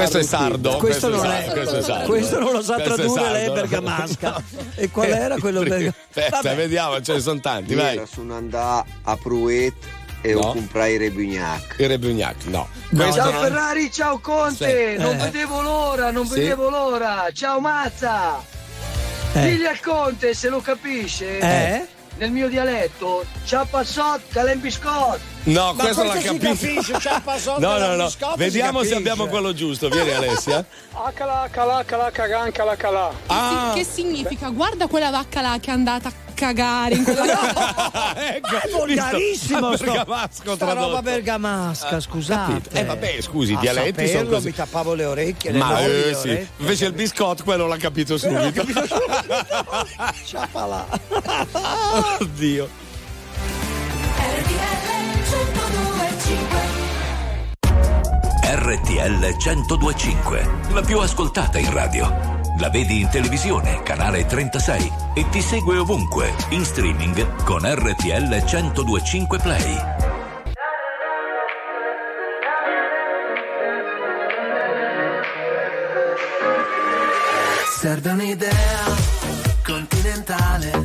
[0.01, 0.77] Questo è sardo.
[0.77, 2.05] Questo, non, è, sardo, questo è sardo.
[2.07, 4.43] questo non lo sa Questo tradurre, lei bergamasca.
[4.75, 5.97] E qual era quello bergamasca?
[6.13, 7.95] Aspetta, vediamo, ce ne sono tanti, vai.
[7.97, 9.73] Era su andare a Pruet
[10.21, 10.39] e No.
[10.39, 11.75] ho comprato i Rebugnac.
[11.79, 12.67] Il Rebugnac, no.
[12.89, 15.01] Questo ciao non- Ferrari, ciao Conte, Sì.
[15.01, 15.23] non Eh.
[15.23, 16.39] vedevo l'ora, non Sì.
[16.39, 17.27] vedevo l'ora.
[17.33, 18.43] Ciao Mazza.
[19.33, 19.41] Eh.
[19.41, 21.37] Digli al Conte se lo capisce.
[21.39, 21.87] Eh?
[22.21, 25.19] Nel mio dialetto, ciao passot, calem biscot.
[25.45, 26.49] No, Ma questo l'ha capito.
[26.49, 26.93] capisce,
[27.57, 28.11] No, no, no.
[28.35, 29.89] Vediamo se abbiamo quello giusto.
[29.89, 30.63] Vieni Alessia.
[30.93, 33.11] Acala, calà, calà, cagan, calà, calà.
[33.25, 33.71] Ah.
[33.73, 34.49] Che significa?
[34.49, 36.11] Guarda quella vacca là che è andata
[36.41, 42.53] cagare in quella ecco, è volgarissimo sto, Bergamasco sta roba bergamasca, scusate.
[42.53, 42.75] capito.
[42.75, 44.47] Eh, vabbè, scusi, i dialetti sono saperlo, così.
[44.47, 46.27] mi tappavo le orecchie, le Ma mani, eh, le sì.
[46.29, 46.49] orecchie.
[46.57, 48.65] Invece il biscotto quello l'ha capito subito.
[50.23, 50.85] Sciappa là.
[52.19, 52.69] Oddio.
[58.43, 62.40] RTL 1025, la più ascoltata in radio.
[62.61, 69.39] La vedi in televisione, canale 36 e ti segue ovunque, in streaming con RTL 1025
[69.39, 69.77] Play.
[77.79, 78.51] Serve un'idea
[79.65, 80.81] continentale,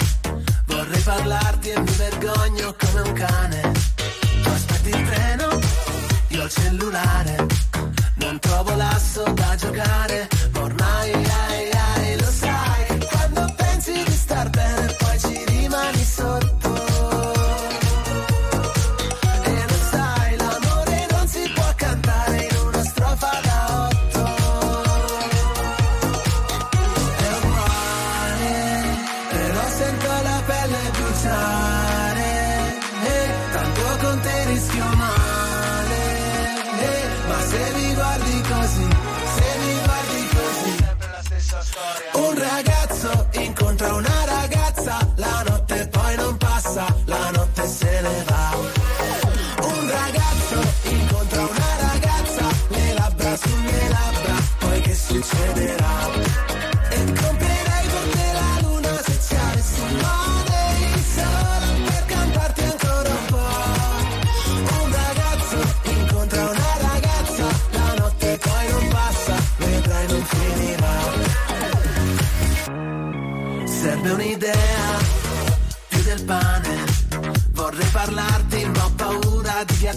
[0.68, 3.72] vorrei parlarti e mi vergogno come un cane.
[4.43, 5.59] Tu aspetti il treno,
[6.29, 7.47] io il cellulare,
[8.14, 11.55] non trovo l'asso da giocare, ormai hai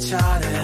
[0.10, 0.59] shot it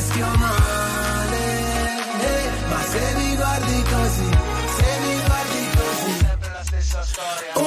[0.00, 1.44] rischio male,
[2.20, 4.28] eh, ma se mi guardi così,
[4.76, 7.59] se mi guardi così, sempre la stessa storia.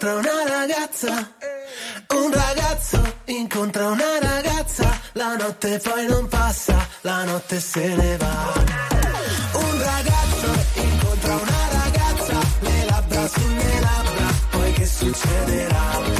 [0.00, 1.32] incontra una ragazza,
[2.14, 8.52] un ragazzo incontra una ragazza, la notte poi non passa, la notte se ne va.
[9.52, 16.19] Un ragazzo incontra una ragazza, le labbra sulle labbra, poi che succederà?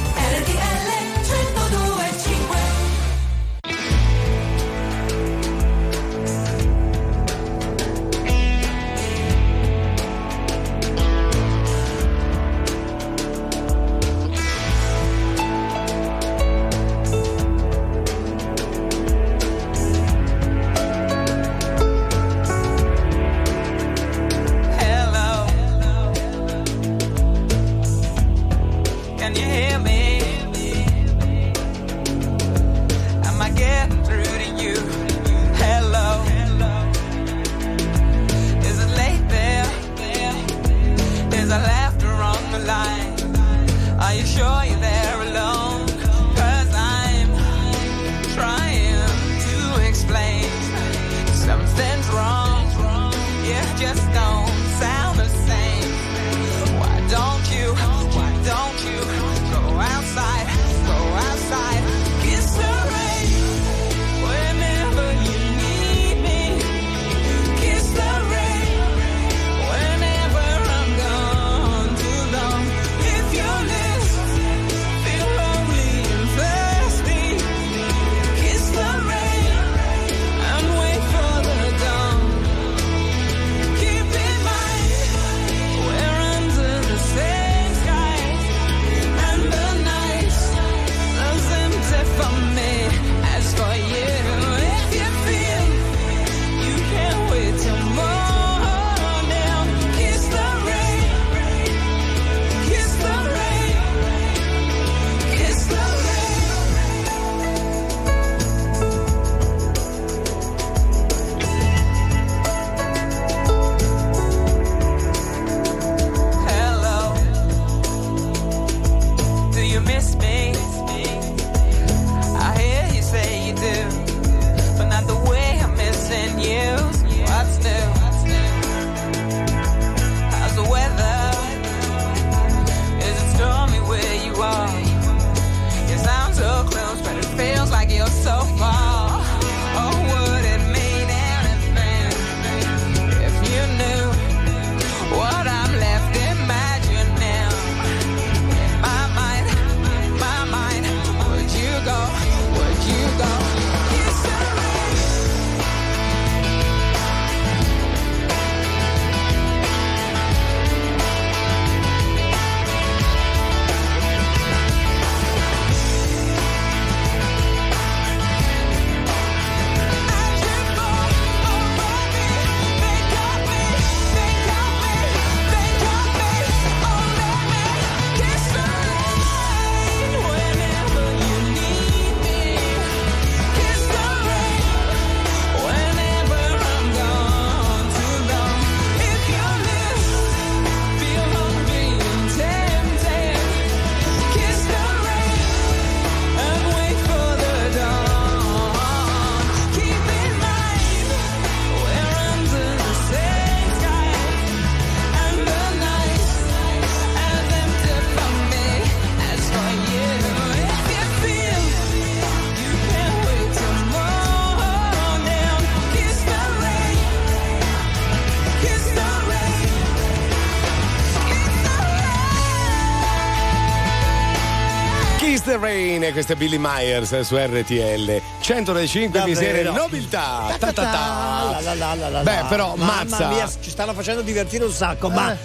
[226.11, 230.55] Rain e questa è Billy Myers su RTL 105 miserie nobiltà.
[230.59, 231.57] Ta, ta, ta.
[231.61, 233.27] La, la, la, la, beh però Mamma mazza.
[233.27, 235.13] mia, ci stanno facendo divertire un sacco, Eh.
[235.13, 235.35] ma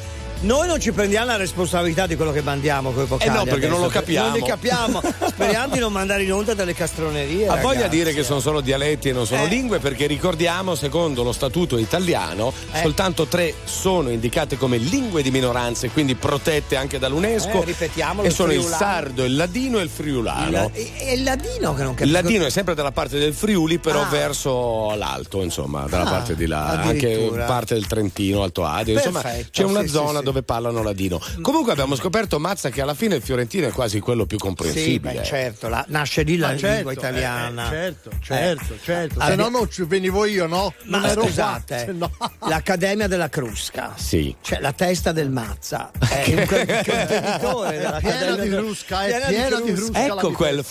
[0.40, 3.30] noi non ci prendiamo la responsabilità di quello che mandiamo con i vocali.
[3.30, 4.28] Eh no, perché non lo adesso, capiamo.
[4.28, 5.02] Non li capiamo.
[5.28, 7.48] Speriamo di non mandare in onda delle castronerie.
[7.48, 9.48] ha voglia dire che sono solo dialetti e non sono Eh.
[9.48, 12.80] lingue perché ricordiamo secondo lo statuto italiano Eh.
[12.82, 18.30] soltanto tre sono indicate come lingue di minoranze quindi protette anche dall'UNESCO Eh, ripetiamolo, e
[18.30, 18.82] il sono il friulano.
[18.82, 22.12] sardo, il ladino e il friulano Il- È il ladino che non Il capisco.
[22.12, 24.06] ladino è sempre dalla parte del Friuli, però Ah.
[24.08, 29.22] verso l'alto, insomma, dalla Ah, parte di là, anche parte del Trentino, Alto Adige, insomma,
[29.50, 30.32] c'è una sì, zona sì, sì.
[30.36, 31.20] Dove parlano ladino.
[31.40, 35.14] Comunque abbiamo scoperto, Mazza, che alla fine il fiorentino è quasi quello più Sì, comprensibile.
[35.20, 37.66] beh, certo, la- nasce lì la certo, lingua italiana.
[37.66, 38.78] eh, certo, certo, Eh.
[38.82, 39.20] certo.
[39.20, 40.74] Ah, Se no non ci venivo io, no?
[40.84, 42.10] Ma non ero scusate, no.
[42.48, 44.34] l'Accademia della Crusca, Sì.
[44.42, 49.34] cioè la testa del Mazza, è un contenitore È piena di crusca, è Piena di
[49.34, 50.04] piena di crusca.
[50.06, 50.64] Ecco quel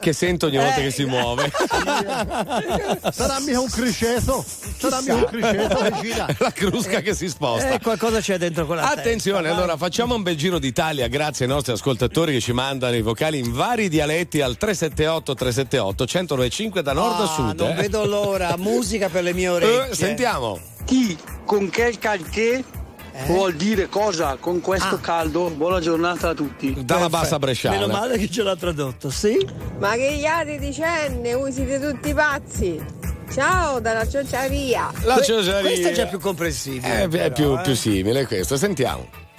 [0.00, 0.82] che sento ogni volta Eh.
[0.84, 1.50] che si muove.
[3.12, 4.44] Sarà mica un criceto?
[4.78, 6.26] Sarà mica un gira?
[6.38, 7.70] La crusca che si sposta.
[7.72, 11.50] Eh, qualcosa c'è dentro quella Attenzione, testa, allora facciamo un bel giro d'Italia grazie ai
[11.50, 16.92] nostri ascoltatori che ci mandano i vocali in vari dialetti al 378 378 1095 da
[16.92, 17.60] nord a Ah, sud.
[17.60, 17.74] non eh.
[17.74, 19.90] vedo l'ora, musica per le mie orecchie.
[19.90, 20.58] Eh, sentiamo.
[20.84, 22.64] Chi con che calche
[23.12, 23.24] Eh?
[23.26, 25.00] vuol dire cosa con questo Ah.
[25.00, 25.50] caldo?
[25.50, 26.74] Buona giornata a tutti.
[26.84, 27.86] Dalla bassa Meno bresciana.
[27.88, 29.36] male che ce l'ha tradotto, sì?
[29.78, 32.98] Ma che iate dicenne, voi siete tutti pazzi.
[33.32, 34.90] Ciao dalla ciociaria.
[35.04, 35.60] La ciociaria.
[35.60, 37.02] Questa è già più comprensibile.
[37.02, 37.62] Eh, è però, più, eh.
[37.62, 39.29] più simile questo, sentiamo.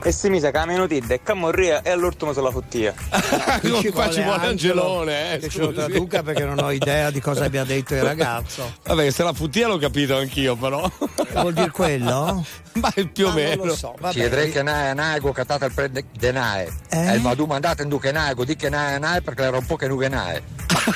[0.00, 2.94] E si mise che la menutidda e camorria e all'ultimo se la fottia.
[3.60, 7.20] Qui Qua ci vuole Angelone, eh, Che ce lo traduca perché non ho idea di
[7.20, 8.74] cosa abbia detto il ragazzo.
[8.84, 10.88] Vabbè, se la futtia l'ho capito anch'io, però.
[11.32, 12.44] Vuol dire quello?
[12.74, 13.56] Ma più o meno.
[13.56, 14.12] Non lo so, vabbè.
[14.12, 16.72] Ci vedrei che nae naego catate il prende denae.
[16.90, 17.10] Eh?
[17.10, 19.74] E il vadu mandate in duche naego, di che nae nae perché era un po'
[19.76, 20.42] che nuke nae.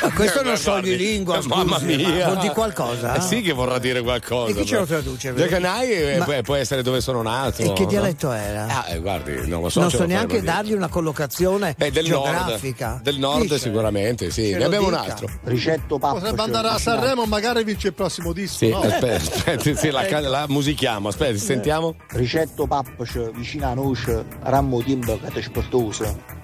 [0.00, 1.98] Ma questo non so di lingua, scusi, Mamma mia.
[2.18, 3.14] ma vuol dire qualcosa?
[3.16, 4.52] Eh sì che vorrà dire qualcosa.
[4.52, 5.32] E chi ce lo traduce?
[5.34, 7.62] Canai eh, Ma- può- essere dove sono nato.
[7.62, 7.88] E che no?
[7.88, 8.66] dialetto era?
[8.68, 9.80] Ah, eh, guardi, non lo so.
[9.80, 10.52] non so neanche dire.
[10.52, 12.88] dargli una collocazione Eh, del geografica.
[12.90, 13.02] nord.
[13.02, 13.58] Del nord Dice.
[13.58, 14.50] sicuramente, sì.
[14.50, 15.02] Ce Ne abbiamo un dica.
[15.04, 15.28] altro.
[15.44, 18.56] Ricetto Potrebbe andare a Sanremo, magari vince il prossimo disco.
[18.58, 18.80] Sì, no?
[18.82, 21.94] aspetta, aspetta, sì, la, la musichiamo, aspetta, sentiamo.
[22.08, 26.40] Ricetto pappace vicino a noce, rammo timbo che ti sportoso.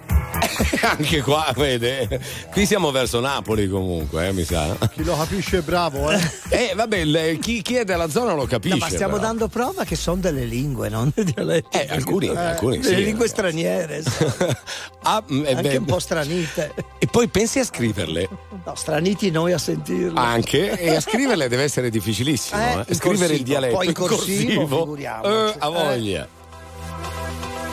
[0.82, 2.20] Anche qua, vede.
[2.52, 4.76] Qui siamo verso Napoli comunque, eh, mi sa.
[4.92, 6.20] Chi lo capisce è bravo, eh.
[6.50, 8.76] Eh, vabbè, il- chi, chi è della zona lo capisce.
[8.76, 9.26] No, ma stiamo però.
[9.26, 11.76] dando prova che sono delle lingue, non dei dialetti.
[11.78, 13.04] Eh, alcuni, alcuni Delle sì.
[13.04, 14.02] lingue straniere,
[15.02, 16.74] Ah, mm, eh, anche beh, un po' stranite.
[16.98, 18.28] E poi pensi a scriverle.
[18.64, 20.18] No, straniti noi a sentirlo.
[20.18, 22.60] Anche, e a scriverle deve essere difficilissimo.
[22.60, 22.94] Eh, eh.
[22.94, 23.74] Scrivere il corsivo, dialetto.
[23.76, 25.28] poi in corsivo, figuriamoci.
[25.30, 26.28] Eh, a voglia.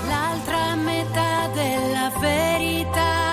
[0.07, 3.24] L'altra metà della verità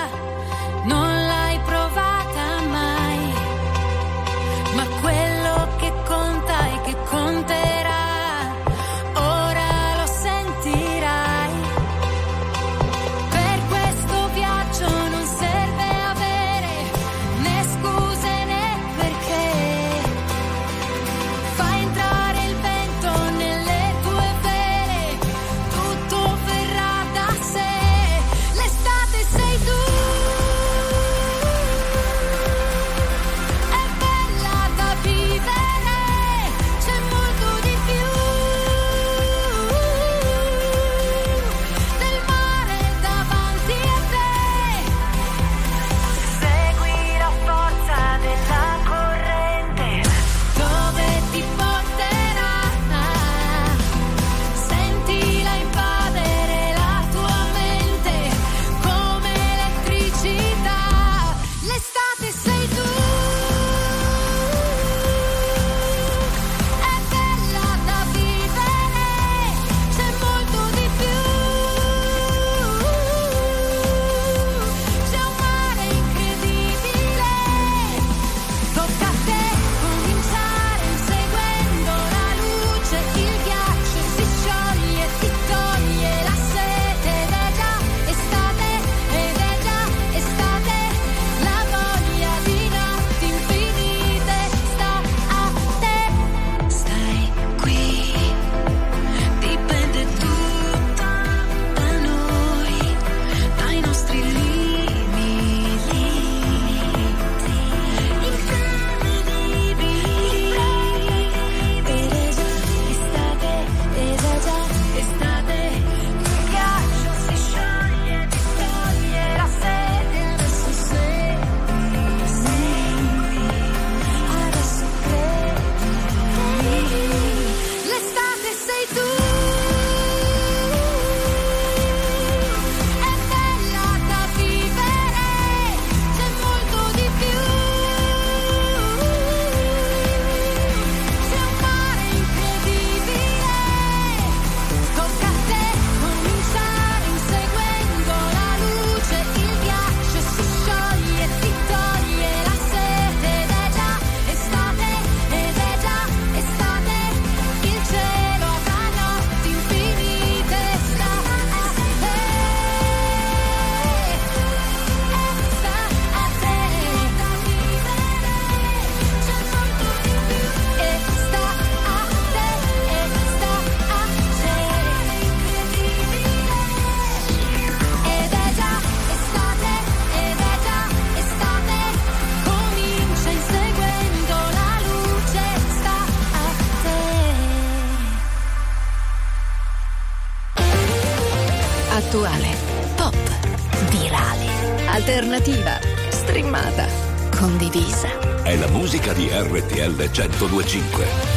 [199.33, 201.32] RTL 1025.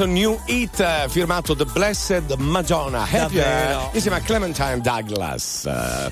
[0.00, 5.68] Nostro new hit firmato The Blessed Madonna eh, insieme a Clementine Douglas.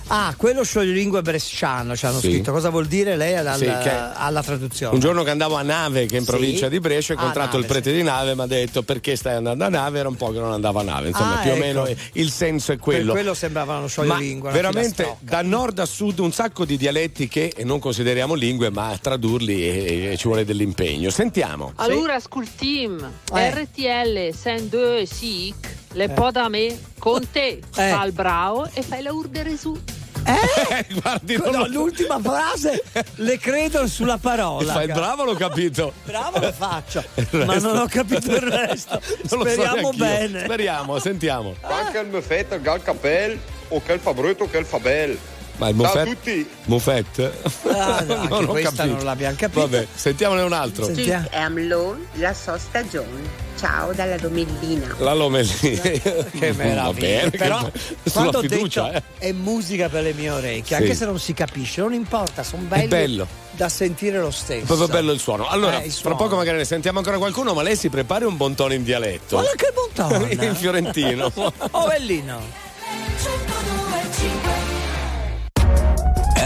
[0.08, 2.30] Ah, quello scioglilingua bresciano ci hanno Sì.
[2.32, 2.52] scritto.
[2.52, 4.92] Cosa vuol dire lei alla, Sì, che- alla traduzione?
[4.94, 6.30] un giorno che andavo a Nave, che è in Sì.
[6.30, 9.16] provincia di Brescia, ho Ah, incontrato il Nave, prete di Nave, mi ha detto perché
[9.16, 11.50] stai andando a Nave, era un po' che non andavo a Nave, insomma Ah, più
[11.50, 11.64] o ecco.
[11.64, 13.12] meno il senso è quello.
[13.12, 14.50] Per quello sembrava uno Ma scioglilingua.
[14.50, 18.96] una veramente da nord a sud un sacco di dialetti che non consideriamo lingue, ma
[19.00, 21.08] tradurli e, e ci vuole dell'impegno.
[21.10, 21.72] Sentiamo.
[21.76, 22.96] Allora, School Team,
[23.34, 23.66] Eh.
[23.78, 25.54] RTL Send Sic,
[25.92, 26.08] le Eh.
[26.08, 27.90] po da me, con te, Eh.
[27.90, 29.80] fa il bravo e fai la urdere su.
[31.00, 32.82] Guardi, No, lo- l'ultima frase
[33.16, 34.72] le credo sulla parola.
[34.72, 35.92] Fai il bravo, l'ho capito.
[36.04, 39.00] Bravo lo faccio, Il ma non ho capito il resto.
[39.00, 40.04] Non so Speriamo neanch'io.
[40.04, 40.44] bene.
[40.44, 41.54] Speriamo, sentiamo.
[41.60, 43.38] Anche il muffetto, gal capel,
[43.68, 45.16] o che fa brutto, o che fa bel.
[45.58, 46.04] Ma il Ciao a muffet?
[46.14, 46.48] tutti.
[46.66, 47.32] Muffet?
[47.68, 48.94] Ah, no, anche ho questa capito.
[48.96, 49.60] non l'abbiamo capito.
[49.60, 50.84] Vabbè, sentiamone un altro.
[50.84, 51.26] Sentiamo.
[51.30, 53.46] Sì, Amlon, la sua stagione.
[53.58, 54.94] Ciao dalla Domellina.
[54.98, 55.80] La Lomellini.
[55.80, 57.06] Che meraviglia.
[57.24, 57.72] Bene, Però che-
[58.12, 59.26] quando sulla ho fiducia, detto eh.
[59.26, 60.82] è musica per le mie orecchie, Sì.
[60.82, 63.26] anche se non si capisce, non importa, sono belli bello.
[63.50, 64.64] da sentire lo stesso.
[64.64, 65.48] Proprio bello il suono.
[65.48, 66.16] Allora, Eh, il fra suono.
[66.16, 69.40] poco magari ne sentiamo ancora qualcuno, ma lei si prepari un bon tono in dialetto.
[69.40, 70.26] Guarda che buon tono.
[70.46, 71.32] in fiorentino.
[71.34, 71.52] Oh,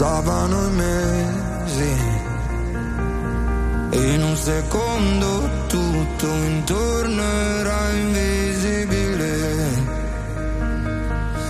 [0.00, 1.94] passavano i mesi.
[3.90, 9.32] E in un secondo tutto intorno era invisibile.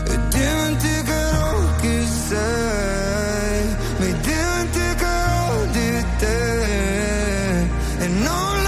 [0.05, 7.61] E dimenticherò chi sei, mi dimenticherò di te.
[7.99, 8.60] E non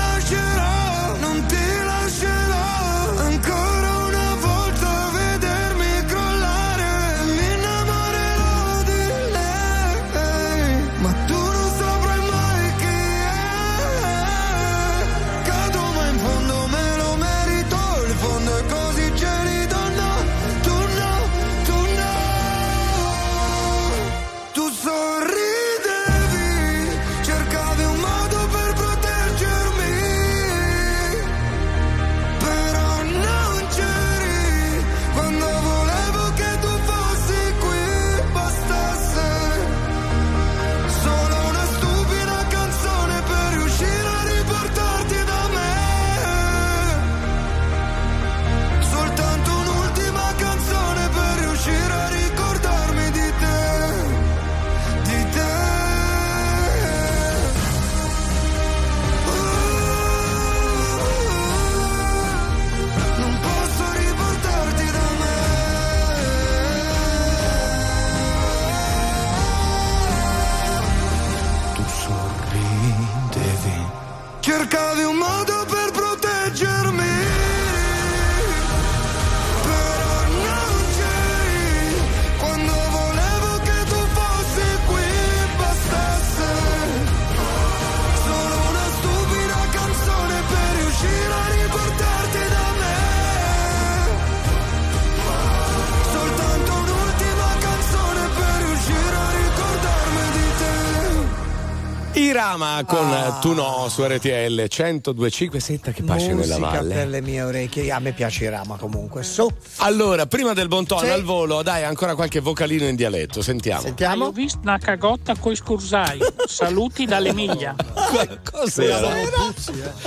[102.53, 102.61] te.
[102.63, 103.39] Irama con Ah.
[103.41, 106.95] Tu no su RTL 1025 senta che pace nella Musica valle.
[106.95, 107.91] per le mie orecchie.
[107.91, 109.23] A me piace Rama comunque.
[109.23, 109.51] So.
[109.79, 111.09] Allora, prima del bon tono Sì.
[111.09, 113.83] al volo, dai ancora qualche vocalino in dialetto, sentiamo.
[114.27, 116.19] Ho visto una cagotta coi scursai.
[116.47, 117.75] Saluti dall'Emilia.
[118.51, 119.09] Cos'era?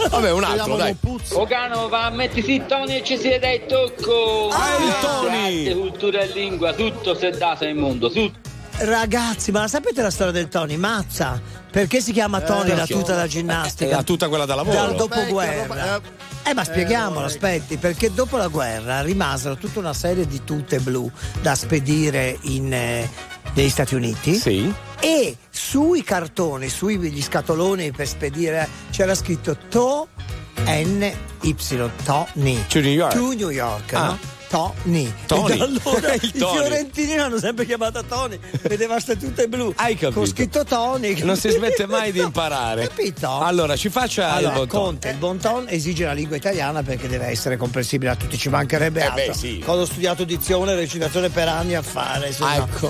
[0.09, 0.95] Vabbè, un altro, dai.
[1.33, 4.49] Ogano va a mettersi i toni e ci si dai tocco.
[4.51, 5.73] Ah, il Toni.
[5.73, 8.53] cultura e lingua, tutto si è dato nel mondo, tutto.
[8.77, 10.75] Ragazzi, ma la sapete la storia del Tony?
[10.75, 11.41] Mazza.
[11.71, 12.93] Perché si chiama Tony la perché?
[12.93, 13.95] tuta da È ginnastica?
[13.95, 14.75] la tuta quella da lavoro.
[14.75, 16.01] Dal dopoguerra.
[16.43, 21.09] Eh, ma spieghiamolo, aspetti, perché dopo la guerra rimasero tutta una serie di tute blu
[21.41, 23.09] da spedire in, eh,
[23.53, 24.35] negli Stati Uniti.
[24.35, 24.71] Sì.
[24.99, 30.07] E sui cartoni, sui gli scatoloni per spedire, c'era scritto To
[30.67, 31.11] N
[31.41, 31.55] Y
[32.03, 32.65] Tony.
[32.67, 33.13] To New York.
[33.13, 34.05] To New York, Ah.
[34.07, 34.19] no?
[34.55, 35.11] Tony.
[35.25, 35.59] Tony.
[35.59, 36.57] Allora Il i Tony.
[36.59, 38.39] fiorentini l'hanno sempre chiamata Tony.
[38.61, 39.73] Vedeva ste tutte blu.
[39.75, 40.19] Hai capito?
[40.19, 41.21] Con scritto Tony.
[41.23, 42.87] Non si smette mai di imparare.
[42.87, 43.39] Capito?
[43.39, 44.67] Allora, ci faccia Allora, il bon.
[44.67, 48.47] Conte, il bon ton esige la lingua italiana perché deve essere comprensibile a tutti, ci
[48.47, 49.25] mancherebbe Eh altro.
[49.27, 49.59] beh, sì.
[49.63, 52.27] Quando ho studiato dizione e recitazione per anni a fare.
[52.27, 52.55] insomma.
[52.55, 52.89] Ecco.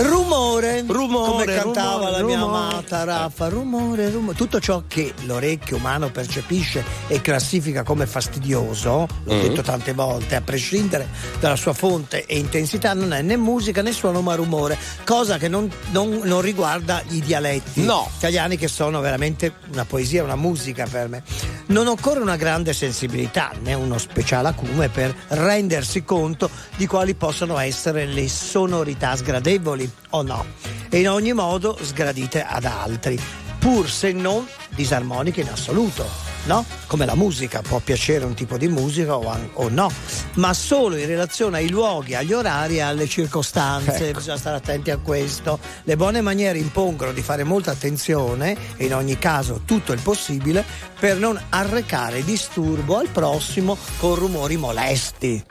[0.00, 2.58] Rumore, Rumore, come cantava rumore, la mia rumore.
[2.68, 9.34] amata Raffa, rumore, rumore, tutto ciò che l'orecchio umano percepisce e classifica come fastidioso, l'ho
[9.34, 9.40] Mm.
[9.40, 11.08] detto tante volte, a prescindere
[11.40, 15.48] dalla sua fonte e intensità, non è né musica né suono ma rumore, cosa che
[15.48, 18.08] non, non- non riguarda i dialetti No.
[18.18, 21.22] italiani che sono veramente una poesia, una musica per me.
[21.68, 27.58] Non occorre una grande sensibilità né uno speciale acume per rendersi conto di quali possono
[27.58, 30.46] essere le sonorità sgradevoli o no,
[30.88, 33.20] e in ogni modo sgradite ad altri,
[33.58, 36.27] pur se non disarmoniche in assoluto.
[36.44, 36.64] No?
[36.86, 39.90] Come la musica, può piacere un tipo di musica o, o no,
[40.34, 44.18] ma solo in relazione ai luoghi, agli orari e alle circostanze, Ecco.
[44.18, 45.58] bisogna stare attenti a questo.
[45.84, 50.64] Le buone maniere impongono di fare molta attenzione e in ogni caso tutto il possibile
[50.98, 55.44] per non arrecare disturbo al prossimo con rumori molesti.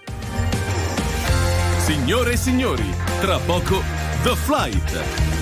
[1.86, 3.82] Signore e signori, tra poco
[4.24, 5.37] The Flight.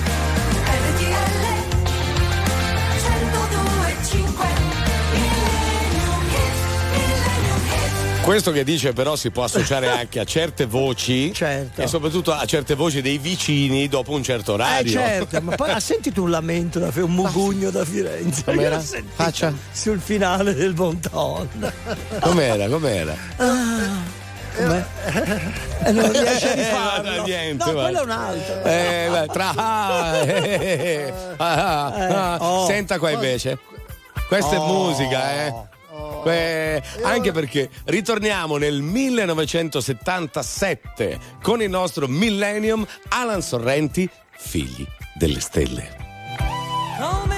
[8.26, 11.80] Questo che dice però si può associare anche a certe voci Certo.
[11.80, 14.90] e soprattutto a certe voci dei vicini dopo un certo Eh orario.
[14.90, 18.42] certo, ma poi ha sentito un lamento da un mugugno da Firenze.
[18.44, 18.80] Com'era?
[19.14, 19.52] Faccia.
[19.70, 21.48] Sul finale del Bon Ton.
[22.20, 22.66] Com'era?
[22.68, 23.14] Com'era?
[23.36, 24.84] Com'è?
[25.84, 27.02] Eh, non riesce a Eh, rifarlo.
[27.02, 28.62] guarda, niente, no, quello è un altro.
[28.64, 30.60] Eh, beh, tra ah, eh,
[31.06, 32.66] eh, ah, ah, oh.
[32.66, 33.58] Senta qua invece.
[34.26, 34.66] Questa è Oh.
[34.66, 35.54] musica, eh.
[36.22, 45.96] Que- anche perché ritorniamo nel 1977 con il nostro Millennium Alan Sorrenti, figli delle stelle.
[46.98, 47.35] Come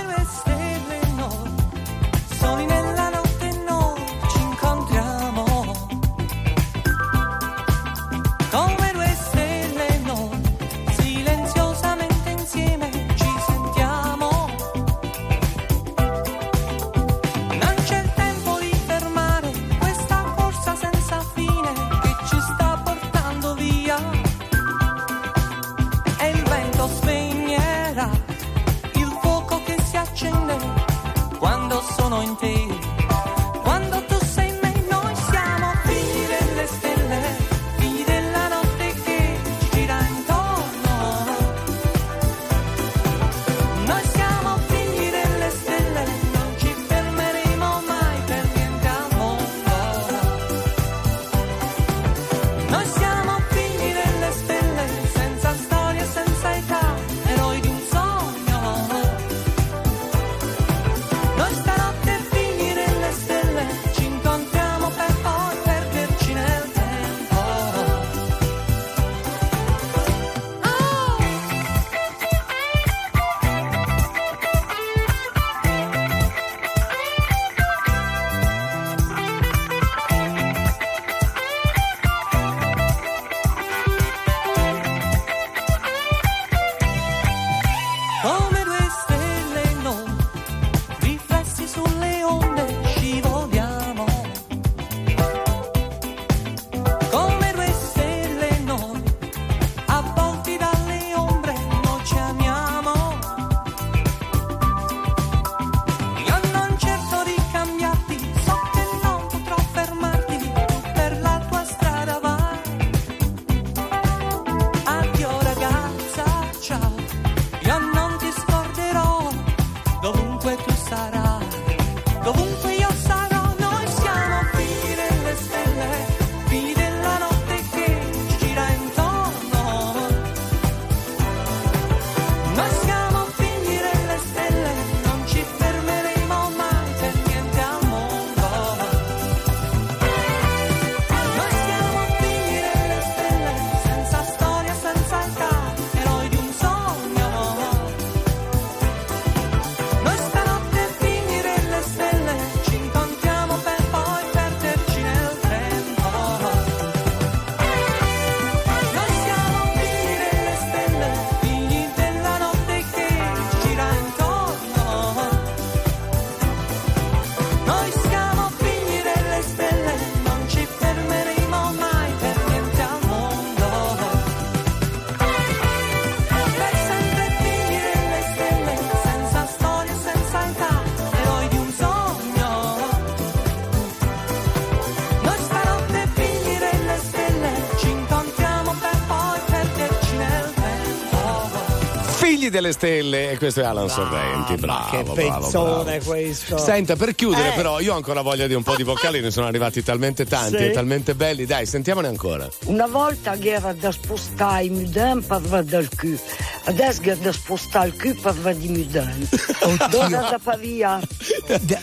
[192.60, 194.56] delle stelle, e questo è Alan Sorrenti.
[194.56, 196.10] Bravo, che bravo, pezzone bravo.
[196.10, 196.58] questo.
[196.58, 197.54] Senta, per chiudere, Eh.
[197.54, 200.56] però, io ho ancora voglia di un po' di vocali, ne sono arrivati talmente tanti
[200.58, 200.64] Sì.
[200.64, 201.46] e talmente belli.
[201.46, 202.48] Dai, sentiamone ancora.
[202.66, 206.18] Una volta che era da spostare i mudin per dal cul,
[206.64, 209.28] adesso che è da spostare il cul per di mudin.
[209.90, 211.00] Dove da Pavia?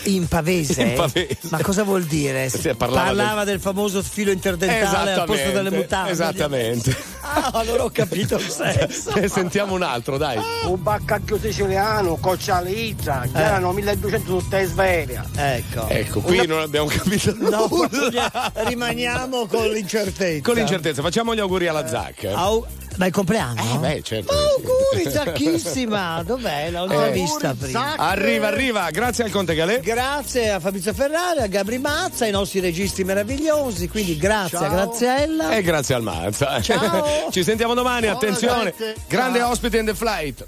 [0.04, 0.82] In pavese?
[0.82, 1.38] In pavese.
[1.50, 2.48] Ma cosa vuol dire?
[2.48, 3.60] Sì, parlava del...
[3.60, 6.10] famoso filo interdentale al posto delle mutande.
[6.10, 6.94] Esattamente.
[7.58, 9.12] Allora ho capito il senso.
[9.14, 10.38] Ne sentiamo un altro, dai.
[10.64, 13.42] Un baccacchio siciliano, coccializza, che Eh.
[13.42, 15.24] erano 1200 tutta Sveria.
[15.34, 15.86] Ecco.
[15.88, 18.52] Ecco, qui non abbiamo capito No, nulla.
[18.54, 20.42] rimaniamo con l'incertezza.
[20.42, 22.24] Con l'incertezza, facciamo gli auguri alla Zac.
[22.32, 22.64] Au-
[22.98, 23.60] il compleanno?
[23.74, 24.32] Eh, beh, certo.
[24.32, 24.75] Auguri,
[25.10, 26.22] Zacchissima!
[26.24, 26.70] Dov'è?
[26.70, 27.12] L'ho già Eh.
[27.12, 27.96] vista prima.
[27.96, 29.80] Arriva, arriva, grazie al Conte Galè.
[29.80, 33.88] Grazie a Fabrizio Ferrari, a Gabri Mazza, ai nostri registi meravigliosi.
[33.88, 34.70] Quindi grazie a Ciao.
[34.70, 35.50] Graziella.
[35.56, 36.60] E grazie al Mazza.
[36.60, 37.28] Ciao.
[37.30, 38.74] Ci sentiamo domani, Ciao, attenzione.
[39.08, 39.50] Grande Ciao.
[39.50, 40.46] ospite in the flight.